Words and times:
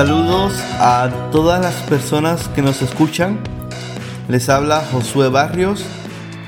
Saludos 0.00 0.54
a 0.78 1.28
todas 1.30 1.60
las 1.60 1.74
personas 1.82 2.48
que 2.48 2.62
nos 2.62 2.80
escuchan. 2.80 3.38
Les 4.30 4.48
habla 4.48 4.82
Josué 4.90 5.28
Barrios 5.28 5.84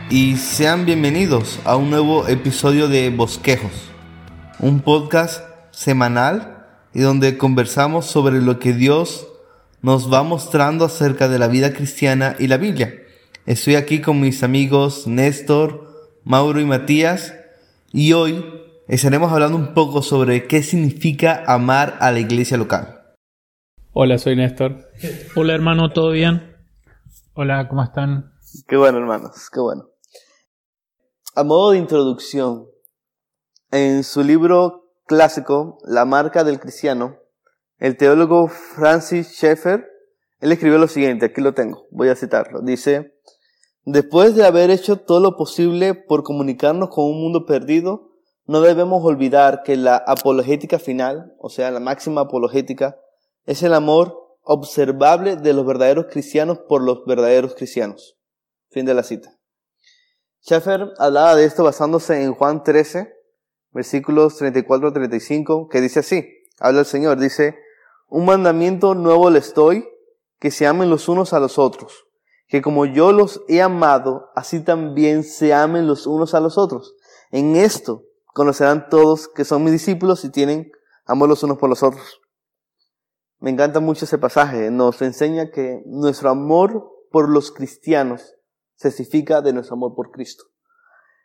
y 0.08 0.38
sean 0.38 0.86
bienvenidos 0.86 1.58
a 1.66 1.76
un 1.76 1.90
nuevo 1.90 2.26
episodio 2.28 2.88
de 2.88 3.10
Bosquejos, 3.10 3.90
un 4.58 4.80
podcast 4.80 5.44
semanal 5.70 6.64
y 6.94 7.00
donde 7.00 7.36
conversamos 7.36 8.06
sobre 8.06 8.40
lo 8.40 8.58
que 8.58 8.72
Dios 8.72 9.26
nos 9.82 10.10
va 10.10 10.22
mostrando 10.22 10.86
acerca 10.86 11.28
de 11.28 11.38
la 11.38 11.48
vida 11.48 11.74
cristiana 11.74 12.36
y 12.38 12.46
la 12.46 12.56
Biblia. 12.56 12.94
Estoy 13.44 13.74
aquí 13.74 14.00
con 14.00 14.18
mis 14.18 14.42
amigos 14.42 15.06
Néstor, 15.06 16.08
Mauro 16.24 16.58
y 16.58 16.64
Matías 16.64 17.34
y 17.92 18.14
hoy 18.14 18.46
estaremos 18.88 19.30
hablando 19.30 19.58
un 19.58 19.74
poco 19.74 20.00
sobre 20.00 20.46
qué 20.46 20.62
significa 20.62 21.44
amar 21.46 21.98
a 22.00 22.12
la 22.12 22.20
iglesia 22.20 22.56
local. 22.56 23.01
Hola, 23.94 24.16
soy 24.16 24.36
Néstor. 24.36 24.88
Hola 25.36 25.52
hermano, 25.52 25.92
¿todo 25.92 26.12
bien? 26.12 26.56
Hola, 27.34 27.68
¿cómo 27.68 27.82
están? 27.82 28.32
Qué 28.66 28.78
bueno, 28.78 28.96
hermanos, 28.96 29.50
qué 29.52 29.60
bueno. 29.60 29.90
A 31.34 31.44
modo 31.44 31.72
de 31.72 31.78
introducción, 31.78 32.68
en 33.70 34.02
su 34.02 34.24
libro 34.24 34.94
clásico, 35.04 35.76
La 35.84 36.06
marca 36.06 36.42
del 36.42 36.58
cristiano, 36.58 37.18
el 37.76 37.98
teólogo 37.98 38.48
Francis 38.48 39.28
Schaeffer, 39.36 39.86
él 40.40 40.52
escribió 40.52 40.78
lo 40.78 40.88
siguiente, 40.88 41.26
aquí 41.26 41.42
lo 41.42 41.52
tengo, 41.52 41.86
voy 41.90 42.08
a 42.08 42.16
citarlo. 42.16 42.62
Dice, 42.62 43.12
después 43.84 44.34
de 44.34 44.46
haber 44.46 44.70
hecho 44.70 45.00
todo 45.00 45.20
lo 45.20 45.36
posible 45.36 45.92
por 45.92 46.22
comunicarnos 46.22 46.88
con 46.88 47.04
un 47.04 47.20
mundo 47.20 47.44
perdido, 47.44 48.08
no 48.46 48.62
debemos 48.62 49.04
olvidar 49.04 49.62
que 49.62 49.76
la 49.76 49.96
apologética 49.96 50.78
final, 50.78 51.34
o 51.38 51.50
sea, 51.50 51.70
la 51.70 51.78
máxima 51.78 52.22
apologética, 52.22 52.96
es 53.44 53.62
el 53.62 53.74
amor 53.74 54.22
observable 54.42 55.36
de 55.36 55.52
los 55.52 55.64
verdaderos 55.66 56.06
cristianos 56.10 56.58
por 56.68 56.82
los 56.82 57.04
verdaderos 57.04 57.54
cristianos. 57.54 58.16
Fin 58.70 58.86
de 58.86 58.94
la 58.94 59.02
cita. 59.02 59.38
Schaeffer 60.44 60.92
hablaba 60.98 61.36
de 61.36 61.44
esto 61.44 61.62
basándose 61.62 62.22
en 62.22 62.34
Juan 62.34 62.64
13, 62.64 63.12
versículos 63.70 64.36
34 64.36 64.92
35, 64.92 65.68
que 65.68 65.80
dice 65.80 66.00
así, 66.00 66.28
habla 66.58 66.80
el 66.80 66.86
Señor, 66.86 67.18
dice, 67.18 67.56
un 68.08 68.24
mandamiento 68.24 68.94
nuevo 68.94 69.30
les 69.30 69.54
doy, 69.54 69.88
que 70.40 70.50
se 70.50 70.66
amen 70.66 70.90
los 70.90 71.08
unos 71.08 71.32
a 71.32 71.38
los 71.38 71.58
otros, 71.58 72.06
que 72.48 72.60
como 72.60 72.84
yo 72.84 73.12
los 73.12 73.42
he 73.48 73.62
amado, 73.62 74.30
así 74.34 74.60
también 74.60 75.22
se 75.22 75.54
amen 75.54 75.86
los 75.86 76.08
unos 76.08 76.34
a 76.34 76.40
los 76.40 76.58
otros. 76.58 76.96
En 77.30 77.54
esto 77.54 78.02
conocerán 78.34 78.88
todos 78.88 79.28
que 79.28 79.44
son 79.44 79.62
mis 79.62 79.72
discípulos 79.72 80.24
y 80.24 80.30
tienen 80.30 80.72
amor 81.06 81.28
los 81.28 81.44
unos 81.44 81.58
por 81.58 81.70
los 81.70 81.84
otros. 81.84 82.20
Me 83.42 83.50
encanta 83.50 83.80
mucho 83.80 84.04
ese 84.04 84.18
pasaje. 84.18 84.70
Nos 84.70 85.02
enseña 85.02 85.50
que 85.50 85.82
nuestro 85.84 86.30
amor 86.30 86.88
por 87.10 87.28
los 87.28 87.50
cristianos 87.50 88.36
testifica 88.78 89.42
de 89.42 89.52
nuestro 89.52 89.74
amor 89.74 89.96
por 89.96 90.12
Cristo. 90.12 90.44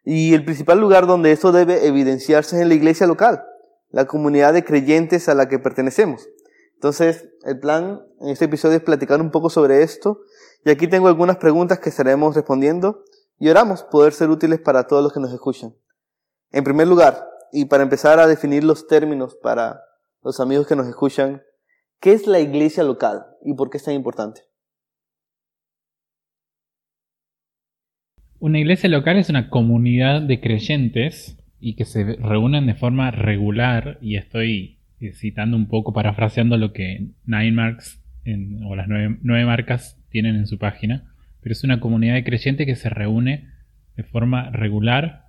Y 0.04 0.34
el 0.34 0.44
principal 0.44 0.80
lugar 0.80 1.06
donde 1.06 1.32
esto 1.32 1.52
debe 1.52 1.86
evidenciarse 1.86 2.56
es 2.56 2.64
en 2.64 2.70
la 2.70 2.74
iglesia 2.74 3.06
local, 3.06 3.44
la 3.90 4.08
comunidad 4.08 4.54
de 4.54 4.66
creyentes 4.66 5.30
a 5.30 5.36
la 5.36 5.48
que 5.48 5.60
pertenecemos. 5.60 6.28
Entonces, 6.74 7.30
el 7.44 7.60
plan 7.60 8.02
en 8.20 8.30
este 8.30 8.46
episodio 8.46 8.78
es 8.78 8.84
platicar 8.84 9.22
un 9.22 9.30
poco 9.30 9.52
sobre 9.52 9.84
esto. 9.84 10.22
Y 10.66 10.72
aquí 10.72 10.88
tengo 10.88 11.10
algunas 11.10 11.38
preguntas 11.38 11.78
que 11.78 11.90
estaremos 11.90 12.36
respondiendo 12.36 13.04
y 13.38 13.50
oramos 13.50 13.84
poder 13.84 14.12
ser 14.12 14.32
útiles 14.32 14.60
para 14.60 14.88
todos 14.88 15.04
los 15.04 15.14
que 15.14 15.20
nos 15.20 15.32
escuchan. 15.34 15.76
En 16.50 16.64
primer 16.64 16.88
lugar, 16.88 17.30
y 17.52 17.66
para 17.66 17.84
empezar 17.84 18.20
a 18.20 18.26
definir 18.26 18.64
los 18.64 18.88
términos 18.88 19.36
para 19.36 19.84
los 20.24 20.40
amigos 20.40 20.66
que 20.66 20.76
nos 20.76 20.88
escuchan, 20.88 21.44
¿Qué 22.00 22.14
es 22.14 22.28
la 22.28 22.40
iglesia 22.40 22.84
local 22.84 23.26
y 23.44 23.56
por 23.56 23.70
qué 23.70 23.78
es 23.78 23.84
tan 23.84 23.96
importante? 23.96 24.42
Una 28.40 28.60
iglesia 28.60 28.88
local 28.88 29.18
es 29.18 29.30
una 29.30 29.50
comunidad 29.50 30.22
de 30.22 30.40
creyentes 30.40 31.38
y 31.60 31.76
que 31.76 31.86
se 31.86 32.04
reúnen 32.04 32.68
de 32.68 32.76
forma 32.76 33.10
regular, 33.10 33.98
y 34.00 34.16
estoy 34.16 34.80
citando 35.14 35.58
un 35.58 35.68
poco, 35.68 35.92
parafraseando 35.92 36.56
lo 36.58 36.72
que 36.72 37.08
Nine 37.26 37.52
Marks 37.52 38.04
o 38.66 38.76
las 38.76 38.88
nueve, 38.88 39.18
nueve 39.24 39.46
marcas 39.46 40.00
tienen 40.10 40.36
en 40.36 40.46
su 40.46 40.60
página, 40.60 41.16
pero 41.42 41.54
es 41.54 41.64
una 41.64 41.80
comunidad 41.80 42.14
de 42.14 42.24
creyentes 42.24 42.68
que 42.68 42.76
se 42.76 42.90
reúne 42.90 43.50
de 43.96 44.04
forma 44.04 44.52
regular 44.52 45.26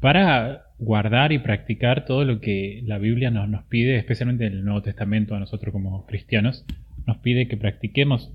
para 0.00 0.65
guardar 0.78 1.32
y 1.32 1.38
practicar 1.38 2.04
todo 2.04 2.24
lo 2.24 2.40
que 2.40 2.82
la 2.84 2.98
Biblia 2.98 3.30
nos, 3.30 3.48
nos 3.48 3.64
pide, 3.64 3.96
especialmente 3.96 4.46
en 4.46 4.52
el 4.52 4.64
Nuevo 4.64 4.82
Testamento 4.82 5.34
a 5.34 5.40
nosotros 5.40 5.72
como 5.72 6.06
cristianos, 6.06 6.64
nos 7.06 7.18
pide 7.18 7.48
que 7.48 7.56
practiquemos. 7.56 8.32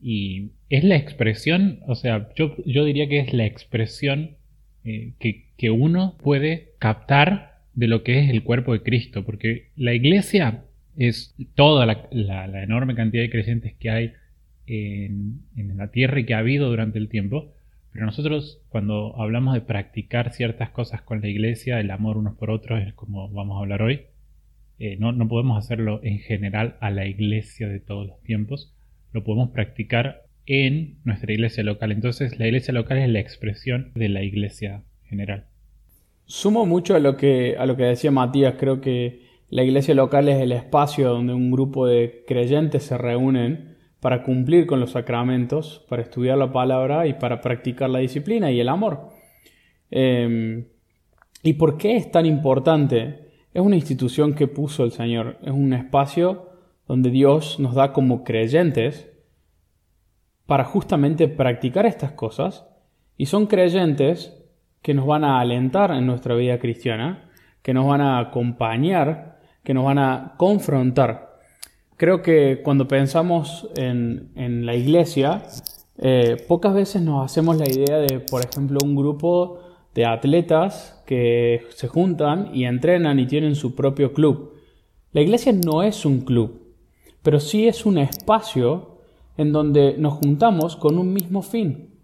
Y 0.00 0.50
es 0.68 0.84
la 0.84 0.96
expresión, 0.96 1.80
o 1.86 1.94
sea, 1.94 2.28
yo, 2.34 2.56
yo 2.64 2.84
diría 2.84 3.08
que 3.08 3.20
es 3.20 3.32
la 3.32 3.46
expresión 3.46 4.32
eh, 4.84 5.12
que, 5.20 5.46
que 5.56 5.70
uno 5.70 6.16
puede 6.22 6.70
captar 6.78 7.60
de 7.74 7.86
lo 7.86 8.02
que 8.02 8.18
es 8.18 8.30
el 8.30 8.42
cuerpo 8.42 8.72
de 8.72 8.82
Cristo, 8.82 9.24
porque 9.24 9.68
la 9.76 9.94
iglesia 9.94 10.64
es 10.96 11.34
toda 11.54 11.86
la, 11.86 12.08
la, 12.10 12.62
enorme 12.62 12.94
cantidad 12.94 13.22
de 13.22 13.30
creyentes 13.30 13.74
que 13.74 13.90
hay 13.90 14.12
en, 14.66 15.40
en, 15.56 15.76
la 15.76 15.90
tierra 15.90 16.20
y 16.20 16.24
que 16.24 16.34
ha 16.34 16.38
habido 16.38 16.68
durante 16.68 16.98
el 16.98 17.08
tiempo, 17.08 17.52
pero 17.92 18.06
nosotros 18.06 18.60
cuando 18.68 19.14
hablamos 19.20 19.54
de 19.54 19.60
practicar 19.60 20.32
ciertas 20.32 20.70
cosas 20.70 21.02
con 21.02 21.20
la 21.20 21.28
iglesia, 21.28 21.78
el 21.78 21.90
amor 21.90 22.16
unos 22.16 22.36
por 22.36 22.50
otros, 22.50 22.80
es 22.82 22.94
como 22.94 23.28
vamos 23.28 23.56
a 23.56 23.60
hablar 23.60 23.82
hoy, 23.82 24.02
eh, 24.78 24.96
no, 24.98 25.12
no 25.12 25.28
podemos 25.28 25.58
hacerlo 25.58 26.00
en 26.02 26.18
general 26.18 26.76
a 26.80 26.90
la 26.90 27.06
iglesia 27.06 27.68
de 27.68 27.80
todos 27.80 28.06
los 28.06 28.20
tiempos, 28.22 28.74
lo 29.12 29.22
podemos 29.22 29.50
practicar 29.50 30.22
en 30.46 30.96
nuestra 31.04 31.32
iglesia 31.32 31.62
local. 31.62 31.92
Entonces 31.92 32.38
la 32.38 32.46
iglesia 32.46 32.74
local 32.74 32.98
es 32.98 33.08
la 33.08 33.20
expresión 33.20 33.92
de 33.94 34.08
la 34.08 34.22
iglesia 34.22 34.82
general. 35.04 35.46
Sumo 36.24 36.66
mucho 36.66 36.94
a 36.94 36.98
lo 36.98 37.16
que, 37.16 37.56
a 37.58 37.66
lo 37.66 37.76
que 37.76 37.84
decía 37.84 38.10
Matías, 38.10 38.54
creo 38.58 38.80
que 38.80 39.22
la 39.50 39.64
iglesia 39.64 39.94
local 39.94 40.28
es 40.28 40.40
el 40.40 40.52
espacio 40.52 41.10
donde 41.10 41.34
un 41.34 41.50
grupo 41.50 41.86
de 41.86 42.24
creyentes 42.26 42.84
se 42.84 42.96
reúnen 42.96 43.71
para 44.02 44.24
cumplir 44.24 44.66
con 44.66 44.80
los 44.80 44.90
sacramentos, 44.90 45.86
para 45.88 46.02
estudiar 46.02 46.36
la 46.36 46.50
palabra 46.50 47.06
y 47.06 47.14
para 47.14 47.40
practicar 47.40 47.88
la 47.88 48.00
disciplina 48.00 48.50
y 48.50 48.58
el 48.58 48.68
amor. 48.68 49.10
Em, 49.92 50.66
¿Y 51.44 51.52
por 51.52 51.78
qué 51.78 51.94
es 51.94 52.10
tan 52.10 52.26
importante? 52.26 53.30
Es 53.54 53.62
una 53.62 53.76
institución 53.76 54.34
que 54.34 54.48
puso 54.48 54.82
el 54.82 54.90
Señor, 54.90 55.38
es 55.42 55.52
un 55.52 55.72
espacio 55.72 56.50
donde 56.88 57.10
Dios 57.10 57.60
nos 57.60 57.76
da 57.76 57.92
como 57.92 58.24
creyentes 58.24 59.08
para 60.46 60.64
justamente 60.64 61.28
practicar 61.28 61.86
estas 61.86 62.10
cosas 62.10 62.66
y 63.16 63.26
son 63.26 63.46
creyentes 63.46 64.36
que 64.82 64.94
nos 64.94 65.06
van 65.06 65.22
a 65.22 65.38
alentar 65.38 65.92
en 65.92 66.06
nuestra 66.06 66.34
vida 66.34 66.58
cristiana, 66.58 67.30
que 67.62 67.72
nos 67.72 67.86
van 67.86 68.00
a 68.00 68.18
acompañar, 68.18 69.38
que 69.62 69.74
nos 69.74 69.84
van 69.84 70.00
a 70.00 70.34
confrontar 70.38 71.31
creo 72.02 72.20
que 72.20 72.62
cuando 72.64 72.88
pensamos 72.88 73.68
en, 73.76 74.66
la 74.66 74.74
iglesia, 74.74 75.44
eh, 75.98 76.36
pocas 76.48 76.74
veces 76.74 77.00
nos 77.00 77.24
hacemos 77.24 77.56
la 77.58 77.70
idea 77.70 77.98
de, 77.98 78.18
por 78.18 78.44
ejemplo, 78.44 78.80
un 78.82 78.96
grupo 78.96 79.60
de 79.94 80.04
atletas 80.04 81.00
que 81.06 81.62
se 81.68 81.86
juntan 81.86 82.50
y 82.52 82.64
entrenan 82.64 83.20
y 83.20 83.28
tienen 83.28 83.54
su 83.54 83.76
propio 83.76 84.12
club. 84.12 84.54
La 85.12 85.20
iglesia 85.20 85.52
no 85.52 85.84
es 85.84 86.04
un 86.04 86.22
club, 86.22 86.74
pero 87.22 87.38
sí 87.38 87.68
es 87.68 87.86
un 87.86 87.98
espacio 87.98 88.98
en 89.36 89.52
donde 89.52 89.94
nos 89.96 90.14
juntamos 90.14 90.74
con 90.74 90.98
un 90.98 91.12
mismo 91.12 91.40
fin, 91.40 92.00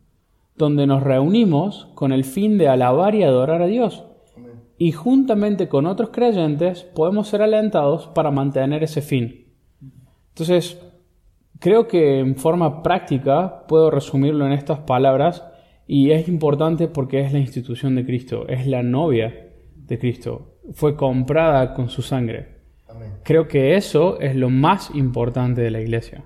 donde 0.54 0.86
nos 0.86 1.02
reunimos 1.02 1.88
con 1.96 2.12
el 2.12 2.22
fin 2.22 2.56
de 2.56 2.68
alabar 2.68 3.16
y 3.16 3.24
adorar 3.24 3.62
a 3.62 3.66
Dios. 3.66 4.04
Y 4.78 4.92
juntamente 4.92 5.68
con 5.68 5.86
otros 5.86 6.10
creyentes 6.10 6.84
podemos 6.84 7.26
ser 7.26 7.42
alentados 7.42 8.06
para 8.06 8.30
mantener 8.30 8.84
ese 8.84 9.02
fin. 9.02 9.47
Entonces, 10.38 10.80
creo 11.58 11.88
que 11.88 12.20
en 12.20 12.36
forma 12.36 12.80
práctica 12.80 13.66
puedo 13.66 13.90
resumirlo 13.90 14.46
en 14.46 14.52
estas 14.52 14.78
palabras 14.78 15.44
y 15.84 16.12
es 16.12 16.28
importante 16.28 16.86
porque 16.86 17.18
es 17.18 17.32
la 17.32 17.40
institución 17.40 17.96
de 17.96 18.06
Cristo, 18.06 18.46
es 18.46 18.64
la 18.68 18.84
novia 18.84 19.50
de 19.74 19.98
Cristo, 19.98 20.60
fue 20.72 20.94
comprada 20.94 21.74
con 21.74 21.88
su 21.88 22.02
sangre. 22.02 22.58
Creo 23.24 23.48
que 23.48 23.74
eso 23.74 24.20
es 24.20 24.36
lo 24.36 24.48
más 24.48 24.94
importante 24.94 25.60
de 25.60 25.72
la 25.72 25.80
iglesia. 25.80 26.24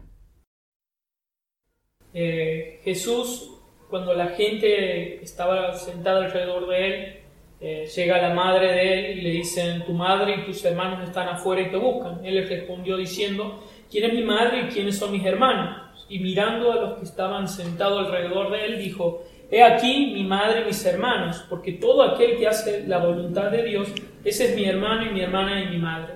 Eh, 2.12 2.81
Jesús, 2.85 3.62
cuando 3.88 4.12
la 4.12 4.26
gente 4.29 5.23
estaba 5.23 5.73
sentada 5.73 6.26
alrededor 6.26 6.69
de 6.69 6.87
él, 6.87 7.17
eh, 7.64 7.87
llega 7.87 8.20
la 8.20 8.35
madre 8.35 8.73
de 8.73 9.12
él 9.12 9.19
y 9.19 9.20
le 9.23 9.31
dicen, 9.31 9.87
tu 9.87 9.94
madre 9.94 10.35
y 10.35 10.44
tus 10.44 10.62
hermanos 10.67 11.09
están 11.09 11.29
afuera 11.29 11.62
y 11.62 11.70
te 11.70 11.79
buscan. 11.79 12.23
Él 12.26 12.35
les 12.35 12.49
respondió 12.50 12.99
diciendo, 12.99 13.62
¿quién 13.93 14.05
es 14.05 14.15
mi 14.15 14.23
madre 14.23 14.62
y 14.62 14.73
quiénes 14.73 14.99
son 14.99 15.12
mis 15.12 15.25
hermanos? 15.25 15.79
Y 16.09 16.19
mirando 16.19 16.73
a 16.73 16.77
los 16.77 16.99
que 16.99 17.05
estaban 17.05 17.47
sentados 17.47 18.06
alrededor 18.06 18.50
de 18.50 18.65
él, 18.65 18.79
dijo, 18.79 19.23
He 19.50 19.62
aquí 19.62 20.12
mi 20.15 20.25
madre 20.25 20.62
y 20.62 20.65
mis 20.65 20.83
hermanos, 20.87 21.44
porque 21.50 21.73
todo 21.73 22.03
aquel 22.03 22.39
que 22.39 22.49
hace 22.49 22.87
la 22.87 22.97
voluntad 22.97 23.50
de 23.50 23.62
Dios, 23.65 23.89
ese 24.25 24.47
es 24.47 24.56
mi 24.56 24.65
hermano 24.65 25.05
y 25.05 25.11
mi 25.11 25.21
hermana 25.21 25.62
y 25.62 25.69
mi 25.69 25.77
madre. 25.77 26.15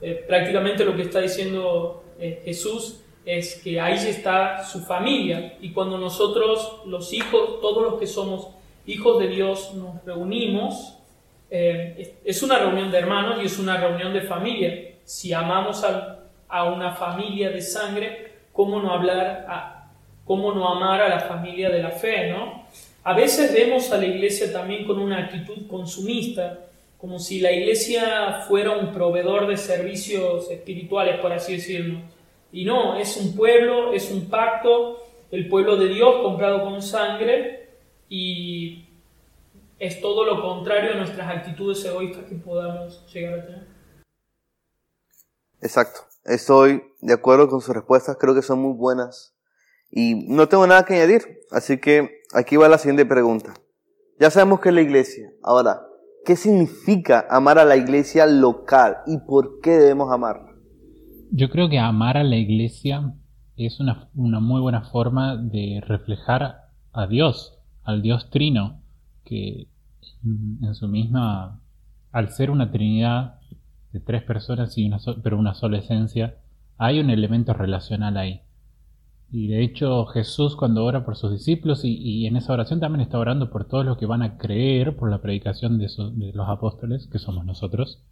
Eh, 0.00 0.24
prácticamente 0.26 0.84
lo 0.84 0.94
que 0.94 1.02
está 1.02 1.20
diciendo 1.20 2.04
eh, 2.20 2.42
Jesús 2.44 3.00
es 3.26 3.56
que 3.56 3.80
ahí 3.80 3.94
está 3.94 4.62
su 4.64 4.80
familia 4.80 5.58
y 5.60 5.72
cuando 5.72 5.98
nosotros 5.98 6.82
los 6.86 7.12
hijos, 7.12 7.60
todos 7.60 7.82
los 7.82 8.00
que 8.00 8.06
somos 8.06 8.50
hijos 8.86 9.18
de 9.18 9.26
Dios 9.26 9.74
nos 9.74 10.04
reunimos, 10.04 10.96
eh, 11.50 12.18
es 12.24 12.42
una 12.44 12.58
reunión 12.60 12.92
de 12.92 12.98
hermanos 12.98 13.40
y 13.42 13.46
es 13.46 13.58
una 13.58 13.78
reunión 13.78 14.12
de 14.12 14.22
familia. 14.22 14.94
Si 15.02 15.32
amamos 15.32 15.82
a, 15.82 16.19
a 16.50 16.64
una 16.64 16.92
familia 16.92 17.50
de 17.50 17.62
sangre, 17.62 18.32
¿cómo 18.52 18.80
no 18.80 18.92
hablar, 18.92 19.46
a, 19.48 19.90
cómo 20.24 20.52
no 20.52 20.68
amar 20.68 21.00
a 21.00 21.08
la 21.08 21.20
familia 21.20 21.70
de 21.70 21.82
la 21.82 21.90
fe, 21.90 22.30
no? 22.30 22.64
A 23.02 23.14
veces 23.14 23.52
vemos 23.52 23.90
a 23.92 23.98
la 23.98 24.06
iglesia 24.06 24.52
también 24.52 24.86
con 24.86 24.98
una 24.98 25.24
actitud 25.24 25.66
consumista, 25.66 26.58
como 26.98 27.18
si 27.18 27.40
la 27.40 27.50
iglesia 27.50 28.42
fuera 28.46 28.72
un 28.72 28.92
proveedor 28.92 29.46
de 29.46 29.56
servicios 29.56 30.50
espirituales, 30.50 31.18
por 31.20 31.32
así 31.32 31.54
decirlo. 31.54 32.00
Y 32.52 32.64
no, 32.64 32.96
es 32.96 33.16
un 33.16 33.34
pueblo, 33.34 33.94
es 33.94 34.10
un 34.10 34.28
pacto, 34.28 35.02
el 35.30 35.48
pueblo 35.48 35.76
de 35.76 35.88
Dios 35.88 36.16
comprado 36.22 36.62
con 36.62 36.82
sangre 36.82 37.68
y 38.08 38.84
es 39.78 40.00
todo 40.00 40.24
lo 40.24 40.42
contrario 40.42 40.92
a 40.92 40.96
nuestras 40.96 41.36
actitudes 41.36 41.82
egoístas 41.84 42.24
que 42.24 42.34
podamos 42.34 43.06
llegar 43.10 43.38
a 43.38 43.46
tener. 43.46 43.66
Exacto. 45.62 46.09
Estoy 46.24 46.82
de 47.00 47.14
acuerdo 47.14 47.48
con 47.48 47.60
sus 47.60 47.74
respuestas, 47.74 48.16
creo 48.18 48.34
que 48.34 48.42
son 48.42 48.60
muy 48.60 48.74
buenas. 48.74 49.34
Y 49.90 50.26
no 50.28 50.48
tengo 50.48 50.66
nada 50.66 50.84
que 50.84 50.94
añadir, 50.94 51.22
así 51.50 51.78
que 51.78 52.20
aquí 52.34 52.56
va 52.56 52.68
la 52.68 52.78
siguiente 52.78 53.06
pregunta. 53.06 53.54
Ya 54.20 54.30
sabemos 54.30 54.60
que 54.60 54.68
es 54.68 54.74
la 54.74 54.82
iglesia. 54.82 55.30
Ahora, 55.42 55.82
¿qué 56.24 56.36
significa 56.36 57.26
amar 57.30 57.58
a 57.58 57.64
la 57.64 57.76
iglesia 57.76 58.26
local 58.26 58.98
y 59.06 59.18
por 59.18 59.60
qué 59.60 59.70
debemos 59.70 60.12
amarla? 60.12 60.54
Yo 61.32 61.48
creo 61.48 61.68
que 61.68 61.78
amar 61.78 62.16
a 62.16 62.24
la 62.24 62.36
iglesia 62.36 63.14
es 63.56 63.80
una, 63.80 64.10
una 64.14 64.40
muy 64.40 64.60
buena 64.60 64.82
forma 64.90 65.36
de 65.36 65.82
reflejar 65.86 66.68
a 66.92 67.06
Dios, 67.06 67.58
al 67.82 68.02
Dios 68.02 68.30
trino, 68.30 68.82
que 69.24 69.68
en 70.22 70.74
su 70.74 70.88
misma, 70.88 71.60
al 72.12 72.30
ser 72.30 72.50
una 72.50 72.70
trinidad 72.70 73.39
de 73.92 74.00
tres 74.00 74.22
personas 74.22 74.76
y 74.78 74.86
una 74.86 74.98
pero 75.22 75.38
una 75.38 75.54
sola 75.54 75.78
esencia, 75.78 76.36
hay 76.78 77.00
un 77.00 77.10
elemento 77.10 77.52
relacional 77.52 78.16
ahí. 78.16 78.42
Y 79.32 79.48
de 79.48 79.62
hecho 79.62 80.06
Jesús 80.06 80.56
cuando 80.56 80.84
ora 80.84 81.04
por 81.04 81.16
sus 81.16 81.32
discípulos 81.32 81.82
y, 81.84 82.26
en 82.26 82.36
esa 82.36 82.52
oración 82.52 82.80
también 82.80 83.02
está 83.02 83.18
orando 83.18 83.50
por 83.50 83.66
todos 83.66 83.84
los 83.84 83.96
que 83.96 84.06
van 84.06 84.22
a 84.22 84.38
creer 84.38 84.96
por 84.96 85.10
la 85.10 85.22
predicación 85.22 85.78
de, 85.78 86.32
los 86.34 86.48
apóstoles, 86.48 87.06
que 87.06 87.18
somos 87.18 87.44
nosotros. 87.44 88.02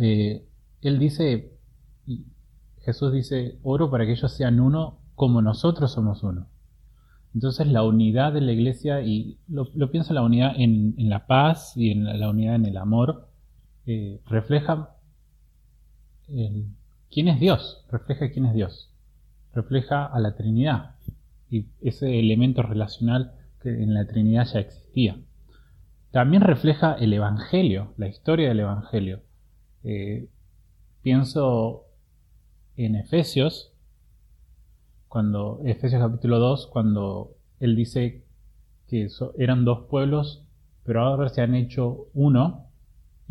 Eh, 0.00 0.46
él 0.80 0.98
dice, 0.98 1.58
Jesús 2.84 3.12
dice, 3.12 3.58
oro 3.62 3.90
para 3.90 4.06
que 4.06 4.12
ellos 4.12 4.32
sean 4.32 4.60
uno 4.60 4.98
como 5.14 5.42
nosotros 5.42 5.92
somos 5.92 6.22
uno. 6.22 6.48
Entonces 7.34 7.66
la 7.66 7.82
unidad 7.82 8.32
de 8.32 8.40
la 8.40 8.52
iglesia, 8.52 9.02
y 9.02 9.38
lo, 9.48 9.90
pienso 9.90 10.12
la 10.12 10.22
unidad 10.22 10.52
en, 10.56 10.94
la 11.08 11.26
paz 11.26 11.76
y 11.76 11.90
en 11.90 12.18
la, 12.18 12.28
unidad 12.28 12.56
en 12.56 12.66
el 12.66 12.76
amor, 12.76 13.28
eh, 13.86 14.20
refleja 14.26 14.96
quién 16.26 17.28
es 17.28 17.40
Dios, 17.40 17.84
refleja 17.90 18.30
quién 18.30 18.46
es 18.46 18.54
Dios 18.54 18.92
refleja 19.52 20.06
a 20.06 20.18
la 20.20 20.34
Trinidad 20.34 20.94
y 21.50 21.66
ese 21.80 22.18
elemento 22.18 22.62
relacional 22.62 23.32
que 23.60 23.82
en 23.82 23.94
la 23.94 24.06
Trinidad 24.06 24.46
ya 24.46 24.60
existía. 24.60 25.18
También 26.10 26.42
refleja 26.42 26.94
el 26.94 27.12
Evangelio, 27.12 27.92
la 27.96 28.08
historia 28.08 28.48
del 28.48 28.60
Evangelio. 28.60 29.20
Eh, 29.84 30.28
pienso 31.02 31.86
en 32.76 32.96
Efesios, 32.96 33.72
cuando 35.08 35.60
Efesios 35.64 36.02
capítulo 36.02 36.38
2, 36.38 36.68
cuando 36.68 37.36
él 37.60 37.76
dice 37.76 38.24
que 38.88 39.08
eran 39.38 39.64
dos 39.64 39.86
pueblos, 39.88 40.46
pero 40.84 41.02
ahora 41.02 41.28
se 41.28 41.42
han 41.42 41.54
hecho 41.54 42.08
uno 42.14 42.68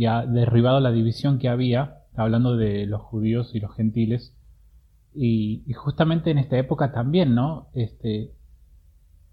y 0.01 0.07
ha 0.07 0.25
derribado 0.25 0.79
la 0.79 0.91
división 0.91 1.37
que 1.37 1.47
había, 1.47 1.99
hablando 2.15 2.57
de 2.57 2.87
los 2.87 3.03
judíos 3.03 3.53
y 3.53 3.59
los 3.59 3.75
gentiles, 3.75 4.35
y, 5.13 5.61
justamente 5.75 6.31
en 6.31 6.39
esta 6.39 6.57
época 6.57 6.91
también, 6.91 7.35
¿no? 7.35 7.67
Este, 7.75 8.31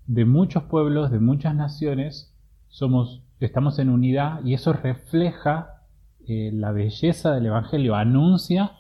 de 0.07 0.25
muchos 0.27 0.65
pueblos, 0.65 1.11
de 1.11 1.21
muchas 1.21 1.55
naciones, 1.55 2.37
somos, 2.69 3.23
estamos 3.41 3.79
en 3.79 3.89
unidad 3.89 4.45
y 4.45 4.53
eso 4.53 4.75
refleja 4.75 5.85
eh, 6.27 6.51
la 6.53 6.73
belleza 6.73 7.33
del 7.33 7.47
Evangelio, 7.47 7.95
anuncia 7.95 8.73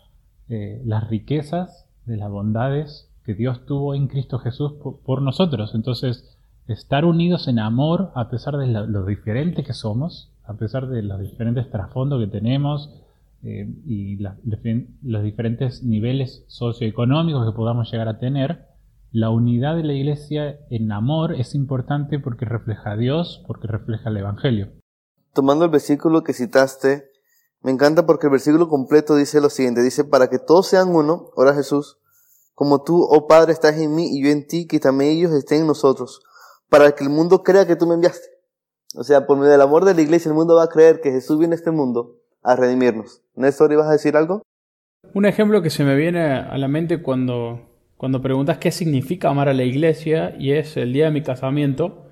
eh, 0.51 0.83
las 0.85 1.09
riquezas 1.09 1.87
de 2.05 2.19
las 2.19 2.29
bondades 2.29 3.11
que 3.25 3.33
Dios 3.33 3.65
tuvo 3.65 3.95
en 3.95 4.09
Cristo 4.09 4.39
Jesús 4.41 4.75
por, 5.07 5.23
nosotros. 5.23 5.75
Entonces, 5.75 6.37
estar 6.67 7.07
unidos 7.07 7.49
en 7.49 7.59
amor 7.59 8.13
a 8.15 8.29
pesar 8.29 8.59
de 8.59 8.67
lo 8.67 9.07
diferente 9.07 9.65
que 9.65 9.73
somos, 9.73 10.31
a 10.49 10.55
pesar 10.55 10.89
de 10.89 11.03
los 11.03 11.21
diferentes 11.21 11.71
trasfondos 11.71 12.25
que 12.25 12.31
tenemos, 12.31 12.91
eh, 13.43 13.69
y 13.87 14.17
los 14.17 15.23
diferentes 15.23 15.85
niveles 15.85 16.45
socioeconómicos 16.49 17.47
que 17.47 17.57
podamos 17.57 17.93
llegar 17.93 18.09
a 18.09 18.19
tener, 18.19 18.67
la 19.13 19.31
unidad 19.31 19.77
de 19.77 19.85
la 19.85 19.93
iglesia 19.93 20.59
en 20.71 20.91
amor 20.91 21.35
es 21.35 21.55
importante 21.55 22.19
porque 22.19 22.47
refleja 22.47 22.93
a 22.93 22.97
Dios, 22.97 23.45
porque 23.47 23.69
refleja 23.69 24.09
el 24.09 24.17
Evangelio. 24.17 24.73
Tomando 25.35 25.67
el 25.67 25.71
versículo 25.71 26.25
que 26.25 26.33
citaste, 26.33 27.11
me 27.63 27.71
encanta 27.71 28.07
porque 28.07 28.27
el 28.27 28.33
versículo 28.33 28.69
completo 28.69 29.17
dice 29.17 29.41
lo 29.41 29.51
siguiente, 29.51 29.83
dice, 29.83 30.05
para 30.05 30.29
que 30.29 30.39
todos 30.39 30.67
sean 30.67 30.89
uno, 30.89 31.31
ora 31.37 31.55
Jesús, 31.55 31.99
como 32.55 32.83
tú, 32.83 33.03
oh 33.03 33.27
Padre, 33.29 33.53
estás 33.53 33.77
en 33.77 33.95
mí 33.95 34.09
y 34.17 34.25
yo 34.25 34.31
en 34.31 34.47
ti, 34.47 34.67
que 34.67 34.81
también 34.81 35.13
ellos 35.13 35.33
estén 35.33 35.61
en 35.61 35.67
nosotros, 35.67 36.23
para 36.71 36.93
que 36.93 37.05
el 37.05 37.11
mundo 37.11 37.43
crea 37.43 37.67
que 37.67 37.77
tú 37.77 37.87
me 37.87 37.95
enviaste. 37.95 38.38
O 38.95 39.05
sea, 39.05 39.27
por 39.27 39.37
medio 39.37 39.53
del 39.53 39.61
amor 39.61 39.85
de 39.85 39.95
la 39.95 40.01
iglesia, 40.01 40.31
el 40.31 40.35
mundo 40.35 40.57
va 40.57 40.65
a 40.65 40.69
creer 40.69 41.01
que 41.01 41.11
Jesús 41.11 41.39
viene 41.39 41.55
a 41.55 41.57
este 41.57 41.71
mundo 41.71 42.17
a 42.43 42.57
redimirnos. 42.57 43.23
Néstor, 43.35 43.73
¿ibas 43.73 43.89
a 43.89 43.93
decir 43.93 44.17
algo? 44.17 44.43
Un 45.15 45.27
ejemplo 45.27 45.63
que 45.63 45.71
se 45.71 45.85
me 45.85 45.95
viene 45.95 46.33
a 46.33 46.57
la 46.59 46.69
mente 46.69 47.03
cuando, 47.03 47.61
cuando 47.97 48.23
preguntas 48.23 48.59
qué 48.59 48.71
significa 48.71 49.29
amar 49.29 49.49
a 49.49 49.55
la 49.55 49.65
iglesia 49.65 50.35
y 50.39 50.53
es 50.53 50.77
el 50.77 50.93
día 50.93 51.07
de 51.07 51.11
mi 51.11 51.23
casamiento, 51.23 52.07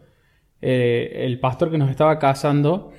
eh, 0.60 1.24
el 1.24 1.40
pastor 1.40 1.70
que 1.70 1.78
nos 1.78 1.90
estaba 1.90 2.18
casando 2.18 2.92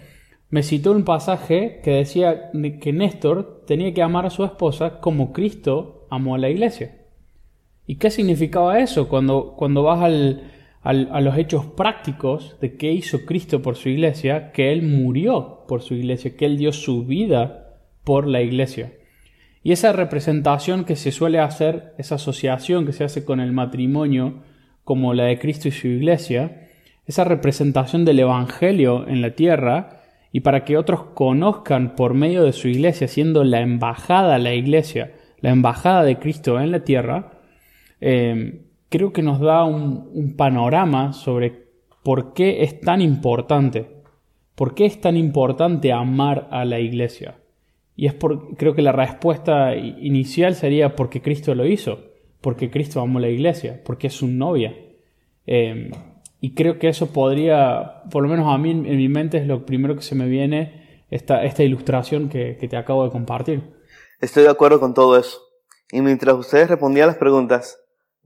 me 0.49 0.63
citó 0.63 0.91
un 0.91 1.03
pasaje 1.03 1.81
que 1.83 1.91
decía 1.91 2.51
que 2.81 2.93
Néstor 2.93 3.63
tenía 3.67 3.93
que 3.93 4.01
amar 4.01 4.25
a 4.25 4.29
su 4.29 4.43
esposa 4.45 4.99
como 4.99 5.33
Cristo 5.33 6.07
amó 6.09 6.35
a 6.35 6.37
la 6.37 6.49
iglesia. 6.49 7.05
¿Y 7.85 7.97
qué 7.97 8.09
significaba 8.09 8.79
eso 8.79 9.07
cuando, 9.07 9.55
cuando 9.57 9.83
vas 9.83 10.01
al, 10.01 10.51
a 10.87 11.19
los 11.19 11.37
hechos 11.37 11.65
prácticos 11.65 12.55
de 12.61 12.77
qué 12.77 12.93
hizo 12.93 13.25
Cristo 13.25 13.61
por 13.61 13.75
su 13.75 13.89
iglesia, 13.89 14.53
que 14.53 14.71
Él 14.71 14.83
murió 14.83 15.65
por 15.67 15.81
su 15.81 15.95
iglesia, 15.95 16.37
que 16.37 16.45
Él 16.45 16.57
dio 16.57 16.71
su 16.71 17.05
vida 17.05 17.75
por 18.05 18.25
la 18.25 18.41
iglesia. 18.41 18.93
Y 19.63 19.73
esa 19.73 19.91
representación 19.91 20.85
que 20.85 20.95
se 20.95 21.11
suele 21.11 21.39
hacer, 21.39 21.93
esa 21.97 22.15
asociación 22.15 22.85
que 22.85 22.93
se 22.93 23.03
hace 23.03 23.25
con 23.25 23.41
el 23.41 23.51
matrimonio 23.51 24.43
como 24.85 25.13
la 25.13 25.25
de 25.25 25.37
Cristo 25.39 25.67
y 25.67 25.71
su 25.71 25.87
iglesia, 25.87 26.69
esa 27.05 27.25
representación 27.25 28.05
del 28.05 28.19
Evangelio 28.19 29.09
en 29.09 29.21
la 29.21 29.31
tierra, 29.31 30.03
y 30.31 30.39
para 30.39 30.63
que 30.63 30.77
otros 30.77 31.03
conozcan 31.13 31.95
por 31.97 32.13
medio 32.13 32.43
de 32.43 32.53
su 32.53 32.69
iglesia, 32.69 33.09
siendo 33.09 33.43
la 33.43 33.59
embajada, 33.59 34.39
la 34.39 34.53
iglesia, 34.53 35.11
la 35.41 35.49
embajada 35.49 36.03
de 36.03 36.17
Cristo 36.17 36.61
en 36.61 36.71
la 36.71 36.85
tierra, 36.85 37.41
eh, 37.99 38.66
creo 38.89 39.13
que 39.13 39.21
nos 39.21 39.39
da 39.39 39.63
un, 39.63 40.35
panorama 40.37 41.13
sobre 41.13 41.67
por 42.03 42.33
qué 42.33 42.63
es 42.63 42.79
tan 42.79 43.01
importante, 43.01 43.87
por 44.55 44.73
qué 44.75 44.85
es 44.85 45.01
tan 45.01 45.17
importante 45.17 45.91
amar 45.91 46.47
a 46.51 46.65
la 46.65 46.79
iglesia. 46.79 47.39
Y 47.95 48.05
es 48.05 48.13
por, 48.13 48.55
creo 48.55 48.75
que 48.75 48.81
la 48.81 48.91
respuesta 48.91 49.75
inicial 49.75 50.55
sería 50.55 50.95
porque 50.95 51.21
Cristo 51.21 51.55
lo 51.55 51.65
hizo, 51.65 51.99
porque 52.41 52.69
Cristo 52.69 53.01
amó 53.01 53.19
la 53.19 53.29
iglesia, 53.29 53.81
porque 53.83 54.07
es 54.07 54.13
su 54.13 54.27
novia. 54.27 54.75
Em, 55.45 55.91
y 56.39 56.53
creo 56.53 56.77
que 56.77 56.89
eso 56.89 57.07
podría, 57.07 58.03
por 58.11 58.21
lo 58.21 58.29
menos 58.29 58.53
a 58.53 58.57
mí 58.57 58.71
en, 58.71 58.83
mi 58.83 59.09
mente 59.09 59.39
es 59.39 59.47
lo 59.47 59.65
primero 59.65 59.95
que 59.95 60.03
se 60.03 60.13
me 60.13 60.27
viene, 60.27 61.05
esta, 61.09 61.43
esta 61.43 61.63
ilustración 61.63 62.29
que, 62.29 62.57
que 62.57 62.67
te 62.67 62.77
acabo 62.77 63.03
de 63.03 63.11
compartir. 63.11 63.63
Estoy 64.21 64.43
de 64.43 64.49
acuerdo 64.49 64.79
con 64.79 64.93
todo 64.93 65.17
eso. 65.17 65.39
Y 65.91 66.01
mientras 66.01 66.35
ustedes 66.35 66.69
respondían 66.69 67.07
las 67.07 67.17
preguntas, 67.17 67.79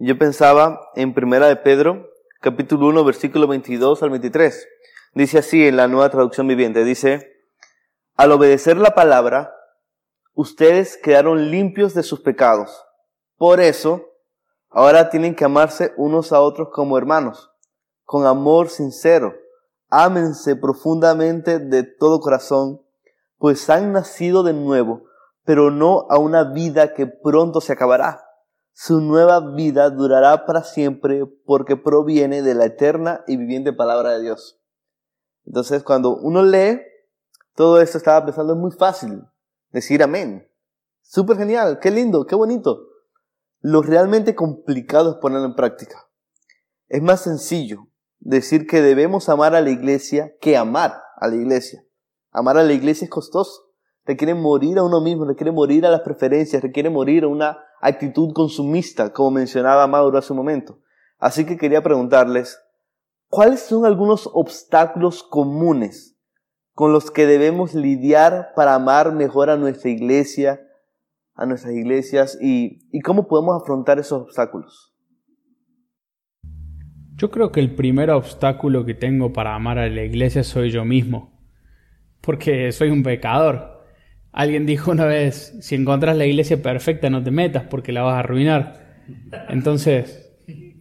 yo 0.04 0.18
pensaba 0.18 0.80
en 0.96 1.14
Primera 1.14 1.48
de 1.48 1.56
Pedro, 1.56 2.10
capítulo 2.42 2.88
1, 2.88 3.04
versículo 3.04 3.48
22 3.48 4.02
al 4.02 4.10
23. 4.10 4.68
Dice 5.14 5.38
así 5.38 5.68
en 5.68 5.78
la 5.78 5.88
nueva 5.88 6.10
traducción 6.10 6.48
viviente, 6.48 6.84
dice, 6.84 7.32
al 8.16 8.32
obedecer 8.32 8.78
la 8.78 8.96
palabra, 8.96 9.54
ustedes 10.34 10.98
quedaron 10.98 11.52
limpios 11.52 11.94
de 11.94 12.04
sus 12.04 12.22
pecados. 12.22 12.84
Por 13.38 13.60
eso, 13.60 14.06
ahora 14.70 15.10
tienen 15.10 15.36
que 15.36 15.46
amarse 15.46 15.94
unos 15.98 16.34
a 16.34 16.42
otros 16.42 16.70
como 16.72 16.98
hermanos, 16.98 17.52
con 18.04 18.26
amor 18.26 18.70
sincero. 18.70 19.36
Ámense 19.90 20.56
profundamente 20.56 21.60
de 21.60 21.84
todo 21.84 22.22
corazón, 22.22 22.82
pues 23.38 23.70
han 23.70 23.92
nacido 23.92 24.44
de 24.44 24.54
nuevo 24.54 25.04
pero 25.44 25.72
no 25.72 26.06
a 26.10 26.18
una 26.18 26.44
vida 26.44 26.94
que 26.94 27.08
pronto 27.08 27.62
se 27.62 27.74
acabará. 27.74 28.24
Su 28.74 29.02
nueva 29.02 29.54
vida 29.54 29.90
durará 29.90 30.46
para 30.46 30.64
siempre 30.64 31.26
porque 31.46 31.76
proviene 31.76 32.42
de 32.42 32.56
la 32.56 32.66
eterna 32.66 33.24
y 33.28 33.38
viviente 33.38 33.74
palabra 33.74 34.12
de 34.12 34.22
Dios. 34.22 34.60
Entonces, 35.46 35.84
cuando 35.84 36.16
uno 36.16 36.44
lee 36.44 36.82
todo 37.56 37.82
esto, 37.82 37.98
estaba 37.98 38.26
pensando, 38.26 38.54
es 38.54 38.60
muy 38.60 38.72
fácil 38.72 39.24
decir 39.72 40.02
amén. 40.04 40.48
Súper 41.02 41.38
genial, 41.38 41.80
qué 41.80 41.92
lindo, 41.92 42.26
qué 42.26 42.36
bonito. 42.36 42.88
Lo 43.60 43.82
realmente 43.82 44.36
complicado 44.36 45.12
es 45.12 45.16
ponerlo 45.18 45.48
en 45.48 45.56
práctica. 45.56 46.08
Es 46.88 47.02
más 47.02 47.22
sencillo 47.22 47.88
decir 48.20 48.68
que 48.68 48.82
debemos 48.82 49.30
amar 49.30 49.56
a 49.56 49.62
la 49.62 49.70
iglesia 49.70 50.34
que 50.40 50.58
amar 50.58 51.02
a 51.18 51.28
la 51.28 51.36
iglesia. 51.36 51.84
Amar 52.32 52.58
a 52.58 52.64
la 52.64 52.74
iglesia 52.74 53.06
es 53.06 53.12
costoso. 53.12 53.74
Requiere 54.06 54.34
morir 54.34 54.80
a 54.80 54.84
uno 54.84 55.02
mismo, 55.02 55.26
requiere 55.26 55.52
morir 55.52 55.86
a 55.86 55.92
las 55.92 56.02
preferencias, 56.02 56.64
requiere 56.64 56.90
morir 56.90 57.26
a 57.26 57.28
una 57.28 57.60
actitud 57.82 58.34
consumista, 58.34 59.12
como 59.12 59.32
mencionaba 59.32 59.88
Mauro 59.88 60.18
hace 60.18 60.34
un 60.34 60.38
momento. 60.38 60.80
Así 61.20 61.46
que 61.46 61.58
quería 61.58 61.84
preguntarles, 61.84 62.60
¿cuáles 63.28 63.62
son 63.62 63.86
algunos 63.86 64.30
obstáculos 64.34 65.24
comunes 65.24 66.18
con 66.74 66.94
los 66.94 67.12
que 67.12 67.28
debemos 67.28 67.74
lidiar 67.74 68.54
para 68.56 68.76
amar 68.76 69.14
mejor 69.14 69.50
a 69.50 69.58
nuestra 69.58 69.90
iglesia, 69.90 70.62
a 71.36 71.46
nuestras 71.46 71.74
iglesias 71.74 72.38
y, 72.42 72.88
y 72.92 73.02
cómo 73.02 73.28
podemos 73.28 73.62
afrontar 73.62 74.00
esos 74.00 74.22
obstáculos? 74.22 74.92
Yo 77.16 77.30
creo 77.30 77.52
que 77.52 77.60
el 77.60 77.76
primer 77.76 78.10
obstáculo 78.10 78.84
que 78.84 78.96
tengo 78.96 79.32
para 79.32 79.54
amar 79.54 79.78
a 79.78 79.90
la 79.90 80.04
iglesia 80.04 80.44
soy 80.44 80.72
yo 80.72 80.86
mismo, 80.86 81.40
porque 82.20 82.72
soy 82.72 82.90
un 82.90 83.04
pecador. 83.04 83.71
Alguien 84.32 84.66
dijo 84.66 84.92
una 84.92 85.06
vez, 85.06 85.58
si 85.62 85.76
encuentras 85.76 86.16
la 86.16 86.26
iglesia 86.26 86.62
perfecta 86.62 87.10
no 87.10 87.22
te 87.24 87.32
metas 87.32 87.64
porque 87.64 87.92
la 87.92 88.04
vas 88.04 88.16
a 88.16 88.20
arruinar. 88.20 89.04
Entonces, 89.50 90.32